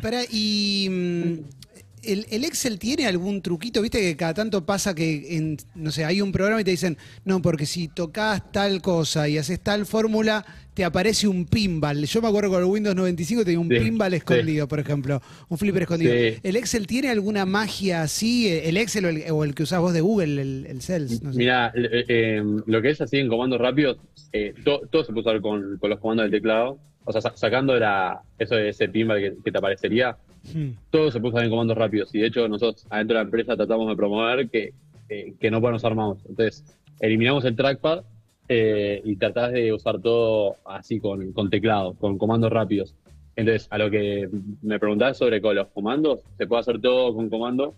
Pará, 0.00 0.22
y 0.30 0.88
mm, 0.90 1.59
el, 2.02 2.26
el 2.30 2.44
Excel 2.44 2.78
tiene 2.78 3.06
algún 3.06 3.42
truquito, 3.42 3.82
viste 3.82 4.00
que 4.00 4.16
cada 4.16 4.34
tanto 4.34 4.64
pasa 4.64 4.94
que 4.94 5.36
en, 5.36 5.56
no 5.74 5.90
sé, 5.90 6.04
hay 6.04 6.20
un 6.20 6.32
programa 6.32 6.60
y 6.60 6.64
te 6.64 6.70
dicen, 6.70 6.96
no, 7.24 7.40
porque 7.42 7.66
si 7.66 7.88
tocas 7.88 8.50
tal 8.52 8.80
cosa 8.82 9.28
y 9.28 9.38
haces 9.38 9.60
tal 9.60 9.86
fórmula, 9.86 10.44
te 10.74 10.84
aparece 10.84 11.28
un 11.28 11.46
pinball. 11.46 12.04
Yo 12.06 12.22
me 12.22 12.28
acuerdo 12.28 12.50
con 12.50 12.60
el 12.60 12.64
Windows 12.66 12.96
95 12.96 13.44
tenía 13.44 13.60
un 13.60 13.68
Sí, 13.68 13.78
pinball 13.78 14.10
sí. 14.12 14.16
escondido, 14.16 14.66
por 14.68 14.80
ejemplo, 14.80 15.20
un 15.48 15.58
flipper 15.58 15.82
escondido. 15.82 16.12
Sí. 16.12 16.38
¿El 16.42 16.56
Excel 16.56 16.86
tiene 16.86 17.10
alguna 17.10 17.44
magia 17.44 18.02
así? 18.02 18.48
¿El 18.48 18.76
Excel 18.76 19.04
o 19.04 19.08
el, 19.08 19.24
o 19.30 19.44
el 19.44 19.54
que 19.54 19.64
usás 19.64 19.80
vos 19.80 19.92
de 19.92 20.00
Google, 20.00 20.40
el, 20.40 20.66
el 20.68 20.80
Cells? 20.82 21.22
No 21.22 21.32
sé. 21.32 21.38
Mira, 21.38 21.72
eh, 21.74 22.04
eh, 22.08 22.42
lo 22.66 22.80
que 22.82 22.90
es 22.90 23.00
así 23.00 23.18
en 23.18 23.28
comandos 23.28 23.60
rápidos, 23.60 23.98
eh, 24.32 24.54
to- 24.64 24.80
todo 24.90 25.04
se 25.04 25.12
puede 25.12 25.26
usar 25.28 25.40
con, 25.40 25.76
con 25.78 25.90
los 25.90 25.98
comandos 25.98 26.24
del 26.24 26.32
teclado. 26.40 26.78
O 27.04 27.12
sea, 27.12 27.20
sa- 27.20 27.36
sacando 27.36 27.74
la, 27.78 28.20
eso 28.38 28.54
de 28.54 28.68
ese 28.68 28.88
pinball 28.88 29.18
que, 29.20 29.34
que 29.44 29.50
te 29.50 29.58
aparecería, 29.58 30.16
Hmm. 30.54 30.70
todo 30.90 31.10
se 31.10 31.20
puede 31.20 31.34
usar 31.34 31.44
en 31.44 31.50
comandos 31.50 31.76
rápidos. 31.76 32.14
Y 32.14 32.20
de 32.20 32.26
hecho, 32.26 32.48
nosotros 32.48 32.86
adentro 32.90 33.16
de 33.16 33.22
la 33.22 33.26
empresa 33.26 33.56
tratamos 33.56 33.88
de 33.88 33.96
promover 33.96 34.48
que, 34.48 34.72
que 35.08 35.50
no 35.50 35.60
puedan 35.60 35.76
usar 35.76 35.94
mouse. 35.94 36.24
Entonces, 36.28 36.64
eliminamos 37.00 37.44
el 37.44 37.56
trackpad 37.56 38.04
eh, 38.48 39.00
y 39.04 39.16
tratás 39.16 39.52
de 39.52 39.72
usar 39.72 40.00
todo 40.00 40.56
así 40.64 40.98
con, 40.98 41.32
con 41.32 41.50
teclado, 41.50 41.94
con 41.94 42.18
comandos 42.18 42.52
rápidos. 42.52 42.94
Entonces, 43.36 43.68
a 43.70 43.78
lo 43.78 43.90
que 43.90 44.28
me 44.62 44.78
preguntás 44.78 45.16
sobre 45.16 45.40
los 45.40 45.68
comandos, 45.68 46.20
se 46.36 46.46
puede 46.46 46.60
hacer 46.60 46.80
todo 46.80 47.14
con 47.14 47.30
comando, 47.30 47.74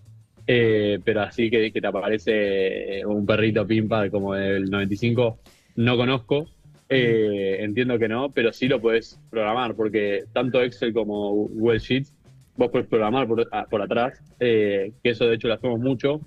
eh, 0.47 0.99
pero 1.05 1.23
así 1.23 1.51
que, 1.51 1.73
que 1.73 1.81
te 1.81 1.87
aparece 1.87 3.01
eh, 3.01 3.07
un 3.07 3.25
perrito 3.25 3.67
pimpa 3.67 4.11
como 4.11 4.35
del 4.35 4.71
95, 4.71 5.39
no 5.77 5.97
conozco. 5.97 6.47
Eh, 6.89 7.59
entiendo 7.61 7.99
que 7.99 8.09
no, 8.09 8.31
pero 8.31 8.53
sí 8.53 8.69
lo 8.69 8.81
puedes 8.81 9.19
programar, 9.31 9.75
porque 9.75 10.25
tanto 10.33 10.61
Excel 10.61 10.93
como 10.93 11.33
Google 11.33 11.79
Sheets 11.79 12.13
vos 12.57 12.71
podés 12.71 12.87
programar 12.87 13.27
por, 13.27 13.47
a- 13.51 13.65
por 13.67 13.83
atrás, 13.83 14.21
eh, 14.41 14.93
que 15.03 15.11
eso 15.11 15.25
de 15.27 15.35
hecho 15.35 15.49
lo 15.49 15.55
hacemos 15.55 15.81
mucho. 15.81 16.21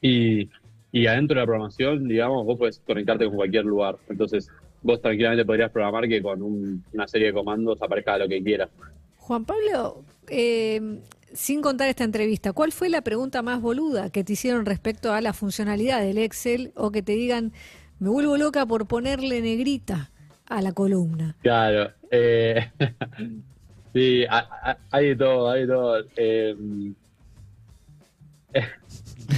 Y, 0.00 0.48
y 0.92 1.06
adentro 1.06 1.34
de 1.34 1.40
la 1.42 1.46
programación, 1.46 2.06
digamos, 2.08 2.44
vos 2.44 2.58
podés 2.58 2.80
conectarte 2.86 3.26
con 3.26 3.36
cualquier 3.36 3.64
lugar. 3.64 3.96
Entonces, 4.08 4.48
vos 4.82 5.00
tranquilamente 5.02 5.44
podrías 5.44 5.70
programar 5.70 6.08
que 6.08 6.22
con 6.22 6.40
un- 6.42 6.84
una 6.92 7.08
serie 7.08 7.28
de 7.28 7.32
comandos 7.32 7.80
aparezca 7.82 8.16
lo 8.18 8.28
que 8.28 8.42
quieras. 8.42 8.70
Juan 9.16 9.44
Pablo, 9.44 10.04
eh, 10.28 11.00
sin 11.32 11.60
contar 11.60 11.88
esta 11.88 12.04
entrevista, 12.04 12.52
¿cuál 12.52 12.72
fue 12.72 12.88
la 12.88 13.02
pregunta 13.02 13.42
más 13.42 13.60
boluda 13.60 14.10
que 14.10 14.24
te 14.24 14.32
hicieron 14.34 14.64
respecto 14.64 15.12
a 15.12 15.20
la 15.20 15.32
funcionalidad 15.32 16.00
del 16.00 16.18
Excel 16.18 16.72
o 16.76 16.90
que 16.90 17.02
te 17.02 17.12
digan, 17.12 17.52
me 17.98 18.08
vuelvo 18.08 18.36
loca 18.38 18.64
por 18.64 18.86
ponerle 18.86 19.40
negrita 19.42 20.10
a 20.46 20.62
la 20.62 20.72
columna? 20.72 21.36
Claro. 21.42 21.90
eh, 22.10 22.70
sí, 23.92 24.24
ha- 24.28 24.48
ha- 24.62 24.78
hay 24.90 25.08
de 25.08 25.16
todo, 25.16 25.50
hay 25.50 25.60
de 25.62 25.66
todo. 25.66 26.04
eh, 26.16 26.54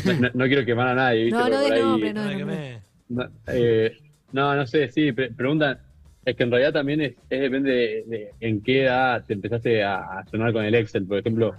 no, 0.05 0.31
no 0.35 0.47
quiero 0.47 0.65
quemar 0.65 0.89
a 0.89 0.95
nadie, 0.95 1.25
¿viste? 1.25 1.43
No, 1.43 1.49
no 1.51 1.59
de 1.61 1.83
nombre, 1.83 2.15
no 2.15 2.21
Ay, 2.23 2.29
de 2.29 2.37
que 2.37 2.45
nombre. 2.45 2.83
me- 3.09 3.17
No, 3.17 3.31
eh, 3.49 3.99
no, 4.33 4.55
no 4.55 4.67
sé, 4.67 4.89
sí, 4.91 5.13
pre- 5.13 5.31
preguntan. 5.33 5.81
Es 6.25 6.37
que 6.37 6.43
en 6.45 6.51
realidad 6.51 6.73
también 6.75 7.01
es, 7.01 7.13
es 7.29 7.41
depende 7.41 7.71
de, 7.73 8.05
de 8.07 8.35
en 8.41 8.63
qué 8.63 8.83
edad 8.85 9.25
te 9.27 9.33
empezaste 9.33 9.83
a, 9.83 10.19
a 10.21 10.27
sonar 10.27 10.53
con 10.53 10.65
el 10.65 10.75
Excel. 10.75 11.07
Por 11.07 11.19
ejemplo, 11.19 11.55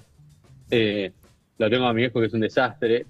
eh, 0.69 1.11
lo 1.57 1.69
tengo 1.69 1.85
a 1.85 1.93
mi 1.93 2.01
viejo 2.01 2.19
que 2.19 2.27
es 2.27 2.33
un 2.33 2.41
desastre 2.41 3.05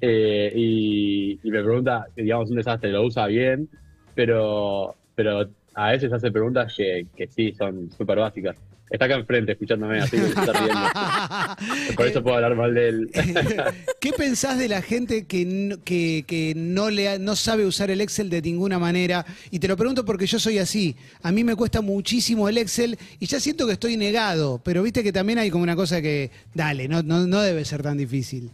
eh, 0.00 0.52
y, 0.54 1.40
y 1.42 1.50
me 1.50 1.62
pregunta, 1.62 2.06
digamos, 2.14 2.50
un 2.50 2.56
desastre, 2.56 2.90
lo 2.90 3.04
usa 3.04 3.26
bien, 3.28 3.68
pero, 4.14 4.96
pero 5.14 5.48
a 5.74 5.92
veces 5.92 6.12
hace 6.12 6.30
preguntas 6.30 6.74
que, 6.76 7.06
que 7.14 7.28
sí, 7.28 7.54
son 7.54 7.90
súper 7.90 8.18
básicas. 8.18 8.56
Está 8.88 9.06
acá 9.06 9.16
enfrente 9.16 9.52
escuchándome, 9.52 9.98
así 9.98 10.16
que 10.16 10.26
está 10.26 10.52
riendo. 10.52 11.96
Por 11.96 12.06
eso 12.06 12.22
puedo 12.22 12.36
hablar 12.36 12.54
mal 12.54 12.72
de 12.72 12.88
él. 12.88 13.10
¿Qué 14.00 14.12
pensás 14.12 14.58
de 14.58 14.68
la 14.68 14.80
gente 14.80 15.26
que 15.26 15.44
no, 15.44 15.82
que, 15.82 16.24
que 16.26 16.54
no, 16.56 16.88
le 16.90 17.18
no 17.18 17.34
sabe 17.34 17.66
usar 17.66 17.90
el 17.90 18.00
Excel 18.00 18.30
de 18.30 18.40
ninguna 18.42 18.78
manera? 18.78 19.26
Y 19.50 19.58
te 19.58 19.66
lo 19.66 19.76
pregunto 19.76 20.04
porque 20.04 20.26
yo 20.26 20.38
soy 20.38 20.58
así. 20.58 20.94
A 21.22 21.32
mí 21.32 21.42
me 21.42 21.56
cuesta 21.56 21.80
muchísimo 21.80 22.48
el 22.48 22.58
Excel 22.58 22.96
y 23.18 23.26
ya 23.26 23.40
siento 23.40 23.66
que 23.66 23.72
estoy 23.72 23.96
negado, 23.96 24.60
pero 24.64 24.84
viste 24.84 25.02
que 25.02 25.12
también 25.12 25.40
hay 25.40 25.50
como 25.50 25.64
una 25.64 25.74
cosa 25.74 26.00
que, 26.00 26.30
dale, 26.54 26.86
no, 26.86 27.02
no, 27.02 27.26
no 27.26 27.40
debe 27.40 27.64
ser 27.64 27.82
tan 27.82 27.98
difícil. 27.98 28.50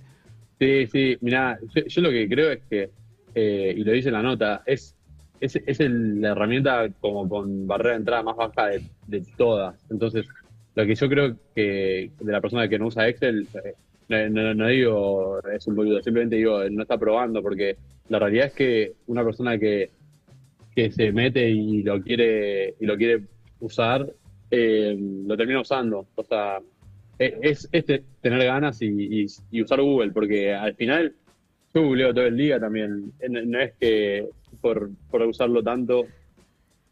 Sí, 0.58 0.86
sí, 0.86 1.16
mira, 1.20 1.58
yo, 1.74 1.82
yo 1.86 2.02
lo 2.02 2.10
que 2.10 2.28
creo 2.28 2.52
es 2.52 2.60
que, 2.70 2.90
eh, 3.34 3.74
y 3.76 3.84
lo 3.84 3.92
dice 3.92 4.10
la 4.10 4.22
nota, 4.22 4.62
es, 4.64 4.94
es, 5.42 5.56
es 5.66 5.80
el- 5.80 6.20
la 6.20 6.30
herramienta 6.30 6.88
como 7.00 7.28
con 7.28 7.66
barrera 7.66 7.90
de 7.90 7.96
entrada 7.98 8.22
más 8.22 8.36
baja 8.36 8.68
de, 9.06 9.22
todas. 9.36 9.74
Entonces, 9.90 10.26
lo 10.74 10.86
que 10.86 10.94
yo 10.94 11.08
creo 11.08 11.36
que 11.54 12.10
de 12.18 12.32
la 12.32 12.40
persona 12.40 12.68
que 12.68 12.78
no 12.78 12.86
usa 12.86 13.08
Excel, 13.08 13.48
eh, 14.08 14.28
no, 14.30 14.66
digo 14.68 15.40
es 15.52 15.66
un 15.66 15.74
boludo, 15.74 16.00
simplemente 16.02 16.36
digo, 16.36 16.62
no 16.70 16.82
está 16.82 16.96
probando, 16.96 17.42
porque 17.42 17.76
la 18.08 18.18
realidad 18.18 18.46
es 18.46 18.52
que 18.52 18.92
una 19.06 19.24
persona 19.24 19.58
que, 19.58 19.90
que 20.74 20.90
se 20.90 21.12
mete 21.12 21.50
y 21.50 21.82
lo 21.82 22.00
quiere, 22.02 22.74
y 22.80 22.86
lo 22.86 22.96
quiere 22.96 23.22
usar, 23.60 24.06
eh, 24.50 24.96
lo 25.26 25.36
termina 25.36 25.60
usando. 25.60 26.06
O 26.14 26.22
sea, 26.24 26.60
e- 27.18 27.38
es, 27.42 27.68
es 27.72 27.84
te- 27.84 28.04
tener 28.20 28.44
ganas 28.44 28.80
y, 28.80 28.86
y- 29.22 29.26
y 29.50 29.62
usar 29.62 29.80
Google, 29.80 30.12
porque 30.12 30.54
al 30.54 30.74
final 30.74 31.14
yo 31.74 31.82
googleo 31.82 32.14
todo 32.14 32.26
el 32.26 32.36
día 32.36 32.60
también. 32.60 33.12
Eh, 33.20 33.28
no 33.28 33.60
es 33.60 33.72
que 33.80 34.28
por, 34.62 34.92
por 35.10 35.22
usarlo 35.24 35.62
tanto 35.64 36.14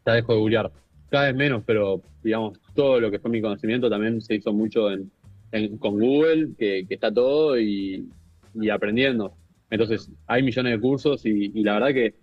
ya 0.05 0.13
dejo 0.13 0.33
de 0.33 0.39
googlear. 0.39 0.73
Cada 1.09 1.25
vez 1.27 1.35
menos, 1.35 1.63
pero 1.65 2.05
digamos, 2.23 2.59
todo 2.73 2.99
lo 2.99 3.11
que 3.11 3.19
fue 3.19 3.31
mi 3.31 3.41
conocimiento 3.41 3.89
también 3.89 4.21
se 4.21 4.35
hizo 4.35 4.53
mucho 4.53 4.91
en, 4.91 5.11
en- 5.51 5.77
con 5.77 5.99
Google, 5.99 6.55
que, 6.57 6.85
que 6.87 6.93
está 6.95 7.13
todo 7.13 7.59
y, 7.59 8.13
y 8.53 8.69
aprendiendo. 8.69 9.37
Entonces, 9.69 10.11
hay 10.27 10.43
millones 10.43 10.73
de 10.73 10.79
cursos 10.81 11.25
y, 11.25 11.51
y 11.59 11.63
la 11.63 11.73
verdad 11.75 11.93
que, 11.93 12.15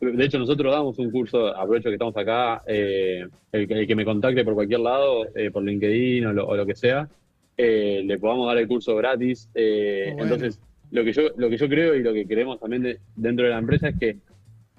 de 0.00 0.24
hecho, 0.24 0.38
nosotros 0.38 0.72
damos 0.72 0.98
un 0.98 1.10
curso, 1.10 1.48
aprovecho 1.48 1.88
que 1.88 1.94
estamos 1.94 2.16
acá, 2.16 2.62
eh, 2.66 3.26
el, 3.52 3.68
que- 3.68 3.74
el 3.74 3.86
que 3.86 3.96
me 3.96 4.04
contacte 4.04 4.44
por 4.44 4.54
cualquier 4.54 4.80
lado, 4.80 5.26
eh, 5.34 5.50
por 5.50 5.62
LinkedIn 5.64 6.26
o 6.26 6.32
lo, 6.32 6.46
o 6.48 6.56
lo 6.56 6.66
que 6.66 6.74
sea, 6.74 7.08
eh, 7.56 8.02
le 8.04 8.18
podamos 8.18 8.46
dar 8.48 8.58
el 8.58 8.68
curso 8.68 8.96
gratis. 8.96 9.50
eh, 9.54 10.14
Bueno. 10.18 10.34
Entonces, 10.34 10.60
lo 10.90 11.04
que 11.04 11.12
yo 11.12 11.22
lo 11.36 11.48
que 11.50 11.56
yo 11.56 11.68
creo 11.68 11.94
y 11.94 12.02
lo 12.02 12.12
que 12.12 12.26
queremos 12.26 12.60
también 12.60 12.82
de- 12.82 13.00
dentro 13.14 13.44
de 13.46 13.50
la 13.52 13.58
empresa 13.58 13.88
es 13.88 13.96
que 13.98 14.18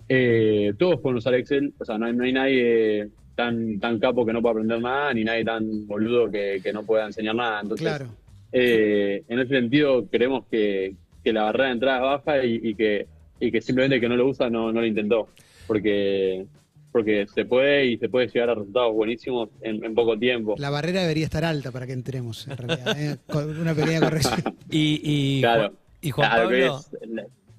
eh, 0.09 0.73
todos 0.77 0.99
pueden 1.01 1.17
usar 1.17 1.33
Excel, 1.35 1.73
o 1.79 1.85
sea, 1.85 1.97
no 1.97 2.05
hay, 2.05 2.13
no 2.13 2.23
hay 2.23 2.33
nadie 2.33 3.09
tan 3.35 3.79
tan 3.79 3.99
capo 3.99 4.25
que 4.25 4.31
no 4.33 4.41
pueda 4.41 4.53
aprender 4.53 4.81
nada, 4.81 5.13
ni 5.13 5.23
nadie 5.23 5.43
tan 5.43 5.87
boludo 5.87 6.31
que, 6.31 6.59
que 6.63 6.71
no 6.71 6.83
pueda 6.83 7.05
enseñar 7.07 7.35
nada. 7.35 7.61
Entonces, 7.61 7.85
Claro. 7.87 8.07
eh, 8.51 9.23
en 9.27 9.39
ese 9.39 9.49
sentido, 9.55 10.05
creemos 10.09 10.45
que, 10.49 10.95
que 11.23 11.33
la 11.33 11.43
barrera 11.43 11.65
de 11.65 11.71
entrada 11.73 11.97
es 11.97 12.03
baja 12.25 12.45
y, 12.45 12.59
y 12.63 12.75
que, 12.75 13.07
y 13.39 13.51
que 13.51 13.61
simplemente 13.61 13.95
el 13.95 14.01
que 14.01 14.07
no 14.09 14.15
lo 14.15 14.27
usa 14.27 14.49
no, 14.49 14.71
no 14.71 14.79
lo 14.79 14.85
intentó. 14.87 15.27
Porque, 15.67 16.45
porque 16.91 17.25
se 17.33 17.43
puede 17.43 17.87
y 17.87 17.97
se 17.97 18.07
puede 18.07 18.27
llegar 18.27 18.51
a 18.51 18.55
resultados 18.55 18.93
buenísimos 18.93 19.49
en, 19.61 19.83
en 19.83 19.93
poco 19.95 20.17
tiempo. 20.17 20.55
La 20.57 20.69
barrera 20.69 21.01
debería 21.01 21.25
estar 21.25 21.43
alta 21.43 21.71
para 21.71 21.85
que 21.87 21.93
entremos, 21.93 22.47
en 22.47 22.55
realidad. 22.55 22.97
¿eh? 23.01 23.17
Con 23.27 23.49
Una 23.59 23.73
pequeña 23.73 23.99
corrección. 23.99 24.41
Y, 24.69 25.01
y, 25.03 25.41
Claro. 25.41 25.61
Juan- 25.63 25.73
y 26.01 26.11
Juan 26.11 26.29
que 26.31 26.37
Pablo, 26.37 26.77
es 26.77 26.91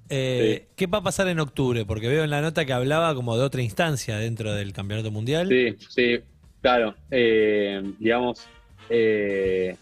eh, 0.09 0.63
sí. 0.67 0.73
¿qué 0.77 0.87
va 0.87 0.99
a 0.99 1.03
pasar 1.03 1.29
en 1.29 1.39
octubre? 1.41 1.85
Porque 1.85 2.09
veo 2.09 2.25
en 2.25 2.31
la 2.31 2.41
nota 2.41 2.65
que 2.65 2.73
hablaba 2.73 3.15
como 3.15 3.37
de 3.37 3.45
otra 3.45 3.63
instancia 3.63 4.17
dentro 4.19 4.55
del 4.55 4.73
campeonato 4.73 5.11
mundial. 5.11 5.49
Sí, 5.49 5.77
sí, 5.89 6.19
claro. 6.61 6.95
Eh, 7.11 7.83
digamos, 7.99 8.47
eh, 8.89 9.77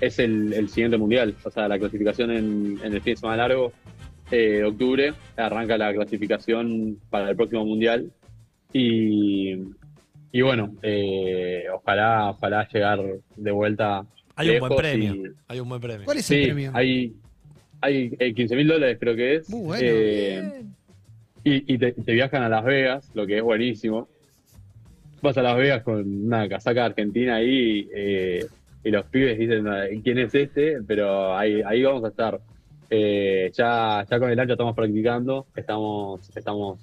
es 0.00 0.18
el, 0.18 0.52
el 0.52 0.68
siguiente 0.68 0.98
mundial. 0.98 1.34
O 1.44 1.50
sea, 1.50 1.68
la 1.68 1.78
clasificación 1.78 2.30
en, 2.30 2.78
en 2.82 2.92
el 2.94 3.00
fin 3.02 3.14
de 3.14 3.16
semana 3.20 3.48
largo 3.48 3.72
eh, 4.30 4.36
de 4.58 4.64
octubre 4.64 5.14
arranca 5.36 5.76
la 5.78 5.92
clasificación 5.92 6.98
para 7.10 7.30
el 7.30 7.36
próximo 7.36 7.64
mundial. 7.64 8.10
Y, 8.72 9.52
y 10.32 10.40
bueno, 10.42 10.74
eh, 10.82 11.64
ojalá, 11.74 12.30
ojalá 12.30 12.66
llegar 12.72 13.00
de 13.36 13.50
vuelta. 13.50 14.04
Hay 14.34 14.48
un 14.50 14.60
buen 14.60 14.76
premio. 14.76 15.14
y- 15.14 15.22
Hay 15.48 15.60
un 15.60 15.68
buen 15.68 15.80
premio. 15.80 16.04
¿Cuál 16.04 16.18
es 16.18 16.30
el 16.30 16.42
premio? 16.44 16.70
hay, 16.74 17.12
hay 17.82 18.16
eh, 18.18 18.32
15 18.32 18.56
mil 18.56 18.68
dólares 18.68 18.96
creo 18.98 19.14
que 19.14 19.36
es. 19.36 19.50
Muy 19.50 19.66
bueno. 19.66 19.82
Eh, 19.84 20.62
y, 21.44 21.74
y 21.74 21.78
te, 21.78 21.92
te 21.92 22.12
viajan 22.12 22.42
a 22.42 22.48
Las 22.48 22.64
Vegas, 22.64 23.10
lo 23.14 23.26
que 23.26 23.38
es 23.38 23.42
buenísimo. 23.42 24.08
Vas 25.20 25.36
a 25.36 25.42
Las 25.42 25.56
Vegas 25.56 25.82
con 25.82 26.26
una 26.26 26.48
casaca 26.48 26.84
argentina 26.84 27.36
ahí 27.36 27.88
eh, 27.94 28.46
y 28.84 28.90
los 28.90 29.04
pibes 29.06 29.38
dicen 29.38 29.66
quién 30.02 30.18
es 30.18 30.34
este, 30.34 30.78
pero 30.86 31.36
ahí, 31.36 31.62
ahí 31.64 31.82
vamos 31.82 32.04
a 32.04 32.08
estar. 32.08 32.40
Eh, 32.88 33.50
ya, 33.54 34.04
ya 34.08 34.18
con 34.18 34.30
el 34.30 34.38
ancho 34.38 34.52
estamos 34.52 34.74
practicando, 34.74 35.46
estamos, 35.56 36.36
estamos 36.36 36.78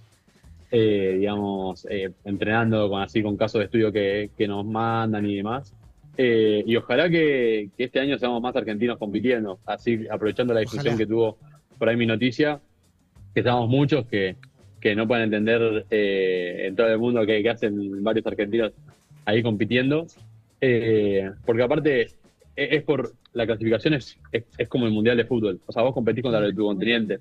eh, 0.72 1.16
digamos, 1.20 1.88
eh, 1.90 2.12
entrenando 2.26 2.90
con 2.90 3.02
así 3.02 3.24
con 3.24 3.36
casos 3.38 3.60
de 3.60 3.66
estudio 3.66 3.92
que, 3.92 4.30
que 4.38 4.48
nos 4.48 4.66
mandan 4.66 5.26
y 5.26 5.38
demás. 5.38 5.74
Eh, 6.22 6.66
y 6.66 6.76
ojalá 6.76 7.10
que, 7.10 7.70
que 7.78 7.86
este 7.86 8.02
año 8.02 8.18
seamos 8.18 8.42
más 8.42 8.54
argentinos 8.54 8.98
compitiendo, 8.98 9.58
así 9.66 10.06
aprovechando 10.12 10.54
la 10.54 10.60
discusión 10.60 10.96
Ojalá. 10.96 10.98
que 10.98 11.06
tuvo 11.06 11.38
por 11.78 11.88
ahí 11.88 11.96
mi 11.96 12.06
noticia, 12.06 12.60
que 13.34 13.40
estamos 13.40 13.70
muchos 13.70 14.06
que, 14.06 14.36
que 14.82 14.98
no 14.98 15.08
pueden 15.08 15.24
entender 15.24 15.86
eh, 15.90 16.66
en 16.68 16.76
todo 16.76 16.88
el 16.88 17.00
mundo 17.00 17.26
que, 17.26 17.42
que 17.42 17.50
hacen 17.50 18.04
varios 18.04 18.28
argentinos 18.28 18.74
ahí 19.24 19.42
compitiendo. 19.42 20.08
Eh, 20.60 21.32
porque 21.46 21.64
aparte 21.64 22.02
es, 22.02 22.18
es 22.54 22.84
por 22.84 23.14
la 23.32 23.46
clasificación 23.46 23.94
es, 23.94 24.18
es, 24.34 24.44
es 24.58 24.68
como 24.68 24.88
el 24.88 24.92
mundial 24.92 25.16
de 25.16 25.24
fútbol. 25.24 25.62
O 25.68 25.72
sea, 25.72 25.84
vos 25.84 25.94
competís 25.94 26.22
contra 26.22 26.46
el 26.46 26.54
tu 26.54 26.66
continente. 26.66 27.20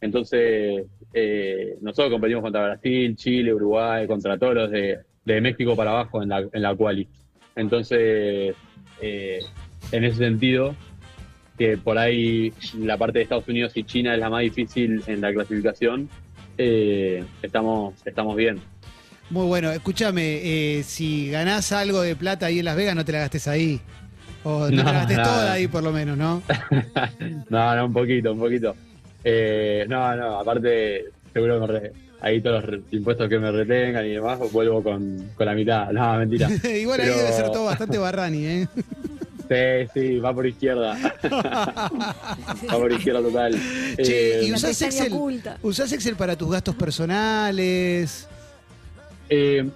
Entonces, 0.00 0.86
eh, 1.14 1.76
nosotros 1.80 2.10
competimos 2.10 2.42
contra 2.42 2.64
Brasil, 2.64 3.14
Chile, 3.14 3.54
Uruguay, 3.54 4.08
contra 4.08 4.36
todos 4.36 4.54
los 4.54 4.70
de, 4.72 4.98
de 5.24 5.40
México 5.40 5.76
para 5.76 5.92
abajo 5.92 6.20
en 6.20 6.30
la, 6.30 6.48
en 6.52 6.62
la 6.62 6.74
quali. 6.74 7.06
Entonces, 7.56 8.54
eh, 9.00 9.38
en 9.92 10.04
ese 10.04 10.16
sentido, 10.18 10.74
que 11.58 11.76
por 11.76 11.98
ahí 11.98 12.52
la 12.78 12.96
parte 12.96 13.18
de 13.18 13.24
Estados 13.24 13.48
Unidos 13.48 13.72
y 13.74 13.84
China 13.84 14.14
es 14.14 14.20
la 14.20 14.30
más 14.30 14.40
difícil 14.42 15.02
en 15.06 15.20
la 15.20 15.32
clasificación, 15.32 16.08
eh, 16.58 17.24
estamos, 17.42 17.94
estamos 18.04 18.36
bien. 18.36 18.60
Muy 19.30 19.46
bueno, 19.46 19.70
escúchame, 19.70 20.40
eh, 20.42 20.82
si 20.82 21.30
ganás 21.30 21.70
algo 21.72 22.00
de 22.00 22.16
plata 22.16 22.46
ahí 22.46 22.58
en 22.58 22.64
Las 22.64 22.76
Vegas, 22.76 22.96
no 22.96 23.04
te 23.04 23.12
la 23.12 23.20
gastes 23.20 23.46
ahí. 23.46 23.80
O 24.42 24.70
no, 24.70 24.70
No, 24.70 24.76
te 24.78 24.84
la 24.84 24.92
gastes 24.92 25.16
toda 25.22 25.52
ahí 25.52 25.68
por 25.68 25.82
lo 25.82 25.92
menos, 25.92 26.16
¿no? 26.16 26.42
no, 27.50 27.76
no, 27.76 27.86
un 27.86 27.92
poquito, 27.92 28.32
un 28.32 28.38
poquito. 28.38 28.74
Eh, 29.22 29.84
no, 29.88 30.16
no, 30.16 30.40
aparte, 30.40 31.04
seguro 31.32 31.60
me 31.60 31.66
re- 31.66 31.92
ahí 32.20 32.40
todos 32.40 32.64
los 32.64 32.80
impuestos 32.92 33.28
que 33.28 33.38
me 33.38 33.50
retengan 33.50 34.04
y 34.06 34.10
demás, 34.10 34.38
vuelvo 34.52 34.82
con, 34.82 35.30
con 35.34 35.46
la 35.46 35.54
mitad. 35.54 35.90
No, 35.92 36.16
mentira. 36.18 36.48
Igual 36.76 37.00
ahí 37.00 37.08
debe 37.08 37.32
ser 37.32 37.50
todo 37.50 37.64
bastante 37.64 37.98
barrani, 37.98 38.46
¿eh? 38.46 38.68
Sí, 39.50 39.88
sí, 39.92 40.18
va 40.20 40.32
por 40.32 40.46
izquierda. 40.46 40.96
va 41.32 41.90
por 42.78 42.92
izquierda 42.92 43.20
total. 43.20 43.52
Che, 43.96 44.38
Eh, 44.38 44.44
¿y 44.44 44.52
usás 44.52 44.80
Excel? 44.80 45.12
¿Usás 45.62 45.92
Excel 45.92 46.14
para 46.14 46.36
tus 46.36 46.52
gastos 46.52 46.76
personales? 46.76 48.28
Eh, 49.28 49.68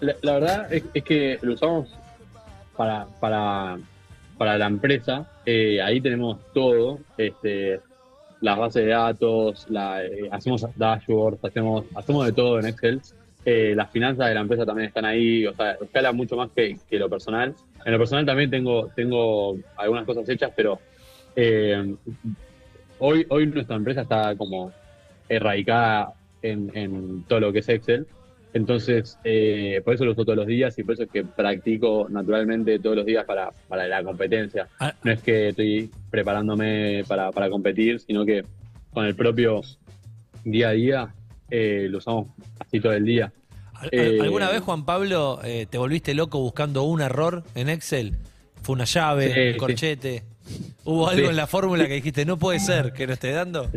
la, 0.00 0.14
la 0.20 0.32
verdad 0.34 0.72
es, 0.74 0.82
es 0.92 1.02
que 1.02 1.38
lo 1.40 1.54
usamos 1.54 1.88
para, 2.76 3.06
para, 3.20 3.78
para 4.36 4.58
la 4.58 4.66
empresa. 4.66 5.26
Eh, 5.46 5.80
ahí 5.80 6.02
tenemos 6.02 6.38
todo, 6.52 6.98
este, 7.16 7.80
las 8.42 8.58
bases 8.58 8.84
de 8.84 8.90
datos, 8.90 9.66
la, 9.70 10.04
eh, 10.04 10.28
hacemos 10.30 10.66
dashboards, 10.76 11.44
hacemos, 11.44 11.84
hacemos 11.94 12.26
de 12.26 12.32
todo 12.32 12.58
en 12.58 12.66
Excel. 12.66 13.00
Eh, 13.44 13.72
las 13.74 13.90
finanzas 13.90 14.28
de 14.28 14.34
la 14.34 14.40
empresa 14.40 14.66
también 14.66 14.88
están 14.88 15.04
ahí, 15.04 15.46
o 15.46 15.54
sea, 15.54 15.72
escala 15.72 16.12
mucho 16.12 16.36
más 16.36 16.50
que, 16.50 16.76
que 16.90 16.98
lo 16.98 17.08
personal. 17.08 17.54
En 17.84 17.92
lo 17.92 17.98
personal 17.98 18.26
también 18.26 18.50
tengo, 18.50 18.88
tengo 18.94 19.56
algunas 19.76 20.04
cosas 20.04 20.28
hechas, 20.28 20.52
pero 20.56 20.80
eh, 21.36 21.94
hoy, 22.98 23.26
hoy 23.28 23.46
nuestra 23.46 23.76
empresa 23.76 24.02
está 24.02 24.34
como 24.36 24.72
erradicada 25.28 26.12
en, 26.42 26.70
en 26.74 27.22
todo 27.28 27.40
lo 27.40 27.52
que 27.52 27.60
es 27.60 27.68
Excel. 27.68 28.06
Entonces, 28.54 29.18
eh, 29.24 29.80
por 29.84 29.94
eso 29.94 30.04
lo 30.04 30.12
uso 30.12 30.24
todos 30.24 30.36
los 30.36 30.46
días 30.46 30.78
y 30.78 30.82
por 30.82 30.94
eso 30.94 31.04
es 31.04 31.10
que 31.10 31.24
practico 31.24 32.06
naturalmente 32.10 32.78
todos 32.78 32.96
los 32.96 33.06
días 33.06 33.24
para, 33.24 33.50
para 33.68 33.86
la 33.88 34.02
competencia. 34.04 34.68
Ah. 34.78 34.94
No 35.02 35.12
es 35.12 35.22
que 35.22 35.48
estoy 35.48 35.90
preparándome 36.10 37.02
para, 37.08 37.32
para 37.32 37.48
competir, 37.48 38.00
sino 38.00 38.24
que 38.26 38.44
con 38.92 39.06
el 39.06 39.14
propio 39.14 39.62
día 40.44 40.68
a 40.68 40.72
día 40.72 41.14
eh, 41.50 41.86
lo 41.90 41.98
usamos 41.98 42.28
así 42.58 42.78
todo 42.80 42.92
el 42.92 43.04
día. 43.04 43.32
¿Al- 43.74 43.88
Eh, 43.90 44.18
¿Alguna 44.20 44.50
vez, 44.50 44.60
Juan 44.60 44.84
Pablo, 44.84 45.40
eh, 45.44 45.66
te 45.68 45.78
volviste 45.78 46.14
loco 46.14 46.38
buscando 46.40 46.82
un 46.82 47.00
error 47.00 47.42
en 47.54 47.68
Excel? 47.70 48.14
¿Fue 48.62 48.74
una 48.74 48.84
llave, 48.84 49.32
Sí, 49.32 49.40
un 49.48 49.52
sí. 49.54 49.58
corchete? 49.58 50.22
¿Hubo 50.84 51.08
algo 51.08 51.24
Sí. 51.24 51.30
en 51.30 51.36
la 51.36 51.46
fórmula 51.46 51.86
que 51.88 51.94
dijiste, 51.94 52.24
no 52.26 52.36
puede 52.38 52.60
ser 52.60 52.92
que 52.92 53.06
no 53.06 53.14
esté 53.14 53.32
dando? 53.32 53.68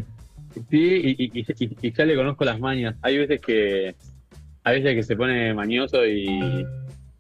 Sí, 0.70 1.15
y- 1.17 1.32
y- 1.34 1.46
y- 1.60 1.77
y 1.82 1.91
ya 1.94 2.05
le 2.05 2.15
conozco 2.15 2.44
las 2.46 2.60
mañas. 2.60 2.96
Hay 3.01 3.17
veces 3.17 3.39
que 3.41 3.96
hay 4.65 4.81
veces 4.81 4.95
que 4.95 5.03
se 5.03 5.15
pone 5.15 5.53
mañoso 5.53 6.05
y, 6.05 6.65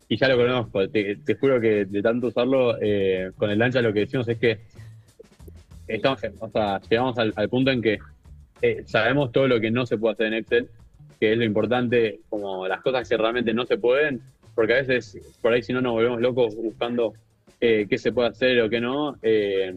y 0.09 0.17
ya 0.17 0.27
lo 0.27 0.35
conozco. 0.35 0.89
Te, 0.89 1.17
te 1.17 1.35
juro 1.35 1.61
que 1.61 1.85
de 1.85 2.01
tanto 2.01 2.27
usarlo, 2.27 2.75
eh, 2.81 3.31
con 3.37 3.51
el 3.51 3.59
lancha 3.59 3.81
lo 3.81 3.93
que 3.93 4.01
decimos 4.01 4.27
es 4.27 4.39
que 4.39 4.59
estamos, 5.87 6.19
o 6.39 6.49
sea, 6.49 6.81
llegamos 6.89 7.17
al, 7.19 7.31
al 7.35 7.47
punto 7.47 7.69
en 7.69 7.83
que 7.83 7.99
eh, 8.63 8.83
sabemos 8.87 9.31
todo 9.31 9.47
lo 9.47 9.61
que 9.61 9.69
no 9.69 9.85
se 9.85 9.97
puede 9.97 10.13
hacer 10.13 10.25
en 10.27 10.33
Excel, 10.33 10.69
que 11.19 11.33
es 11.33 11.37
lo 11.37 11.43
importante, 11.43 12.19
como 12.29 12.67
las 12.67 12.81
cosas 12.81 13.07
que 13.07 13.15
realmente 13.15 13.53
no 13.53 13.65
se 13.67 13.77
pueden, 13.77 14.21
porque 14.55 14.73
a 14.73 14.77
veces 14.81 15.15
por 15.39 15.53
ahí 15.53 15.61
si 15.61 15.71
no 15.71 15.81
nos 15.81 15.93
volvemos 15.93 16.19
locos 16.21 16.55
buscando 16.55 17.13
eh, 17.61 17.85
qué 17.87 17.99
se 17.99 18.11
puede 18.11 18.29
hacer 18.29 18.59
o 18.61 18.69
qué 18.69 18.81
no. 18.81 19.17
eh, 19.21 19.71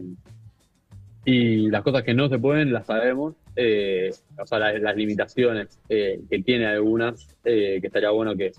y 1.23 1.69
las 1.69 1.83
cosas 1.83 2.01
que 2.01 2.15
no 2.15 2.29
se 2.29 2.39
pueden 2.39 2.73
las 2.73 2.87
sabemos, 2.87 3.35
eh, 3.61 4.13
o 4.37 4.47
sea, 4.47 4.57
las, 4.57 4.81
las 4.81 4.95
limitaciones 4.95 5.79
eh, 5.89 6.21
que 6.29 6.39
tiene 6.39 6.65
algunas, 6.65 7.27
eh, 7.43 7.79
que 7.81 7.87
estaría 7.87 8.09
bueno 8.11 8.35
que, 8.37 8.53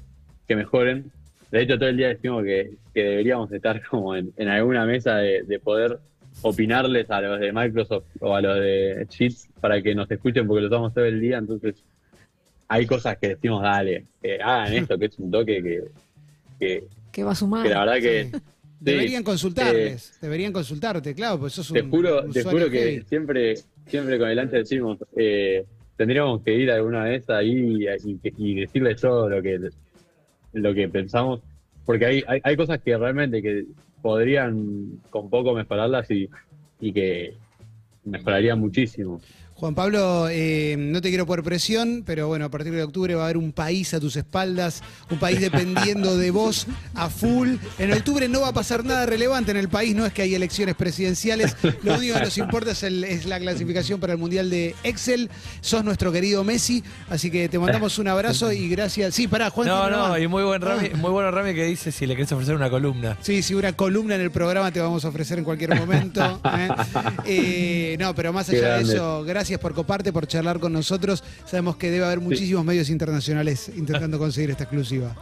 que 0.46 0.56
mejoren. 0.56 1.10
De 1.50 1.62
hecho, 1.62 1.78
todo 1.78 1.88
el 1.88 1.96
día 1.96 2.08
decimos 2.08 2.44
que, 2.44 2.72
que 2.92 3.02
deberíamos 3.02 3.50
estar 3.50 3.80
como 3.90 4.14
en, 4.14 4.30
en 4.36 4.48
alguna 4.48 4.84
mesa 4.84 5.16
de, 5.16 5.42
de 5.42 5.58
poder 5.58 5.98
opinarles 6.42 7.10
a 7.10 7.22
los 7.22 7.40
de 7.40 7.50
Microsoft 7.50 8.04
o 8.20 8.34
a 8.34 8.42
los 8.42 8.56
de 8.60 9.06
Sheets 9.08 9.48
para 9.60 9.80
que 9.80 9.94
nos 9.94 10.10
escuchen 10.10 10.46
porque 10.46 10.60
lo 10.60 10.66
estamos 10.66 10.92
todo 10.92 11.06
el 11.06 11.18
día, 11.18 11.38
entonces 11.38 11.82
hay 12.68 12.86
cosas 12.86 13.16
que 13.18 13.30
decimos, 13.30 13.62
dale, 13.62 14.04
que 14.22 14.40
hagan 14.40 14.72
esto, 14.74 14.98
que 14.98 15.06
es 15.06 15.18
un 15.18 15.30
toque 15.30 15.62
que, 15.62 15.82
que, 16.58 16.84
Que 17.10 17.24
va 17.24 17.34
sumando. 17.34 17.68
que 17.68 17.74
la 17.74 17.80
verdad 17.86 18.00
que... 18.00 18.24
sí, 18.32 18.42
Deberían 18.80 19.22
consultarles, 19.22 20.10
eh, 20.10 20.18
deberían 20.22 20.52
consultarte, 20.54 21.14
claro, 21.14 21.38
pues 21.40 21.52
sos 21.52 21.70
un 21.70 21.74
te 21.74 21.82
juro, 21.82 22.22
un 22.22 22.32
te 22.32 22.42
juro 22.42 22.70
que 22.70 22.78
heavy. 22.78 23.04
siempre, 23.06 23.54
siempre 23.90 24.18
con 24.18 24.28
el 24.28 24.38
ancha 24.38 24.56
decimos, 24.58 24.98
eh, 25.16 25.64
tendríamos 25.96 26.42
que 26.42 26.54
ir 26.54 26.70
alguna 26.70 27.04
vez 27.04 27.28
ahí 27.30 27.50
y, 27.52 27.86
y- 27.88 28.20
y 28.38 28.54
decirles 28.60 29.00
todo 29.00 29.28
lo 29.28 29.42
que 29.42 29.58
lo 30.52 30.74
que 30.74 30.88
pensamos, 30.88 31.40
porque 31.84 32.06
hay, 32.06 32.24
hay, 32.26 32.40
hay 32.42 32.56
cosas 32.56 32.80
que 32.80 32.96
realmente 32.96 33.40
que 33.42 33.66
podrían 34.02 35.00
con 35.10 35.30
poco 35.30 35.54
mejorarlas 35.54 36.10
y, 36.10 36.28
y 36.80 36.92
que 36.92 37.34
mejorarían 38.04 38.58
muchísimo. 38.58 39.20
Juan 39.60 39.74
Pablo, 39.74 40.26
eh, 40.30 40.74
no 40.78 41.02
te 41.02 41.10
quiero 41.10 41.26
poner 41.26 41.44
presión, 41.44 42.02
pero 42.06 42.28
bueno, 42.28 42.46
a 42.46 42.48
partir 42.48 42.72
de 42.72 42.82
octubre 42.82 43.14
va 43.14 43.20
a 43.20 43.24
haber 43.26 43.36
un 43.36 43.52
país 43.52 43.92
a 43.92 44.00
tus 44.00 44.16
espaldas, 44.16 44.82
un 45.10 45.18
país 45.18 45.38
dependiendo 45.40 46.16
de 46.16 46.30
vos 46.30 46.66
a 46.94 47.10
full. 47.10 47.56
En 47.78 47.92
octubre 47.92 48.26
no 48.26 48.40
va 48.40 48.48
a 48.48 48.52
pasar 48.54 48.86
nada 48.86 49.04
relevante 49.04 49.50
en 49.50 49.58
el 49.58 49.68
país, 49.68 49.94
no 49.94 50.06
es 50.06 50.14
que 50.14 50.22
hay 50.22 50.34
elecciones 50.34 50.76
presidenciales, 50.76 51.54
lo 51.82 51.96
único 51.98 52.14
que 52.14 52.20
nos 52.20 52.38
importa 52.38 52.70
es, 52.70 52.82
el- 52.84 53.04
es 53.04 53.26
la 53.26 53.38
clasificación 53.38 54.00
para 54.00 54.14
el 54.14 54.18
Mundial 54.18 54.48
de 54.48 54.74
Excel. 54.82 55.28
Sos 55.60 55.84
nuestro 55.84 56.10
querido 56.10 56.42
Messi, 56.42 56.82
así 57.10 57.30
que 57.30 57.50
te 57.50 57.58
mandamos 57.58 57.98
un 57.98 58.08
abrazo 58.08 58.50
y 58.52 58.66
gracias. 58.70 59.14
Sí, 59.14 59.28
pará, 59.28 59.50
Juan. 59.50 59.68
No, 59.68 59.90
no, 59.90 60.16
y 60.18 60.26
muy 60.26 60.42
buen 60.42 60.62
Rami, 60.62 60.88
Ah. 60.94 60.96
muy 60.96 61.10
bueno 61.10 61.30
Rami 61.30 61.52
que 61.54 61.64
dice 61.66 61.92
si 61.92 62.06
le 62.06 62.16
querés 62.16 62.32
ofrecer 62.32 62.54
una 62.56 62.70
columna. 62.70 63.18
Sí, 63.20 63.42
sí, 63.42 63.52
una 63.54 63.74
columna 63.74 64.14
en 64.14 64.22
el 64.22 64.30
programa 64.30 64.70
te 64.72 64.80
vamos 64.80 65.04
a 65.04 65.08
ofrecer 65.08 65.36
en 65.38 65.44
cualquier 65.44 65.74
momento. 65.74 66.40
¿eh? 66.56 66.68
Eh, 67.26 67.96
no, 68.00 68.14
pero 68.14 68.32
más 68.32 68.48
allá 68.48 68.78
de 68.78 68.84
eso, 68.84 69.22
gracias 69.24 69.49
por 69.58 69.74
coparte, 69.74 70.12
por 70.12 70.26
charlar 70.26 70.58
con 70.60 70.72
nosotros. 70.72 71.24
Sabemos 71.46 71.76
que 71.76 71.90
debe 71.90 72.04
haber 72.04 72.20
muchísimos 72.20 72.64
medios 72.64 72.90
internacionales 72.90 73.70
intentando 73.76 74.18
conseguir 74.18 74.50
esta 74.50 74.64
exclusiva. 74.64 75.14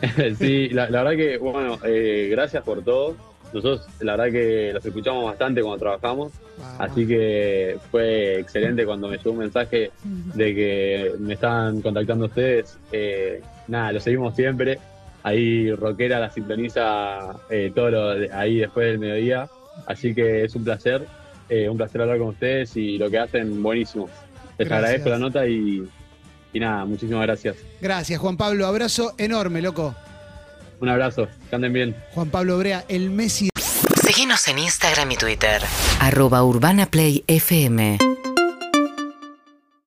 sí, 0.38 0.68
la, 0.70 0.88
la 0.90 1.02
verdad 1.02 1.16
que, 1.16 1.38
bueno, 1.38 1.78
eh, 1.84 2.28
gracias 2.30 2.62
por 2.62 2.82
todo. 2.82 3.16
Nosotros, 3.52 3.86
la 4.00 4.14
verdad 4.16 4.32
que 4.32 4.70
los 4.74 4.84
escuchamos 4.84 5.24
bastante 5.24 5.62
cuando 5.62 5.78
trabajamos. 5.78 6.32
Así 6.78 7.06
que 7.06 7.78
fue 7.90 8.40
excelente 8.40 8.84
cuando 8.84 9.08
me 9.08 9.16
llegó 9.16 9.30
un 9.30 9.38
mensaje 9.38 9.90
de 10.34 10.54
que 10.54 11.12
me 11.18 11.34
estaban 11.34 11.80
contactando 11.80 12.26
ustedes. 12.26 12.76
Eh, 12.92 13.40
nada, 13.66 13.92
lo 13.92 14.00
seguimos 14.00 14.36
siempre. 14.36 14.78
Ahí 15.22 15.70
Rockera 15.72 16.20
la 16.20 16.30
sintoniza 16.30 17.36
eh, 17.50 17.72
todo 17.74 17.90
lo 17.90 18.14
de- 18.14 18.30
ahí 18.32 18.58
después 18.58 18.86
del 18.86 18.98
mediodía. 18.98 19.48
Así 19.86 20.14
que 20.14 20.44
es 20.44 20.54
un 20.54 20.64
placer, 20.64 21.06
eh, 21.48 21.68
un 21.68 21.76
placer 21.76 22.00
hablar 22.00 22.18
con 22.18 22.28
ustedes 22.28 22.76
y 22.76 22.98
lo 22.98 23.10
que 23.10 23.18
hacen 23.18 23.62
buenísimo. 23.62 24.08
Les 24.58 24.68
Gracias. 24.68 24.72
agradezco 24.78 25.08
la 25.10 25.18
nota 25.18 25.46
y, 25.46 25.82
y 26.52 26.60
nada, 26.60 26.84
muchísimas 26.84 27.22
gracias. 27.26 27.56
Gracias, 27.80 28.20
Juan 28.20 28.36
Pablo. 28.36 28.66
Abrazo 28.66 29.14
enorme, 29.18 29.62
loco. 29.62 29.94
Un 30.80 30.88
abrazo, 30.88 31.28
que 31.48 31.56
anden 31.56 31.72
bien. 31.72 31.96
Juan 32.14 32.30
Pablo 32.30 32.58
Brea, 32.58 32.84
el 32.88 33.10
Messi 33.10 33.48
Síguenos 34.06 34.48
en 34.48 34.58
Instagram 34.58 35.10
y 35.12 35.16
Twitter. 35.16 35.60
Arroba 36.00 36.42
Urbana 36.42 36.86
Play 36.86 37.24
FM. 37.26 37.98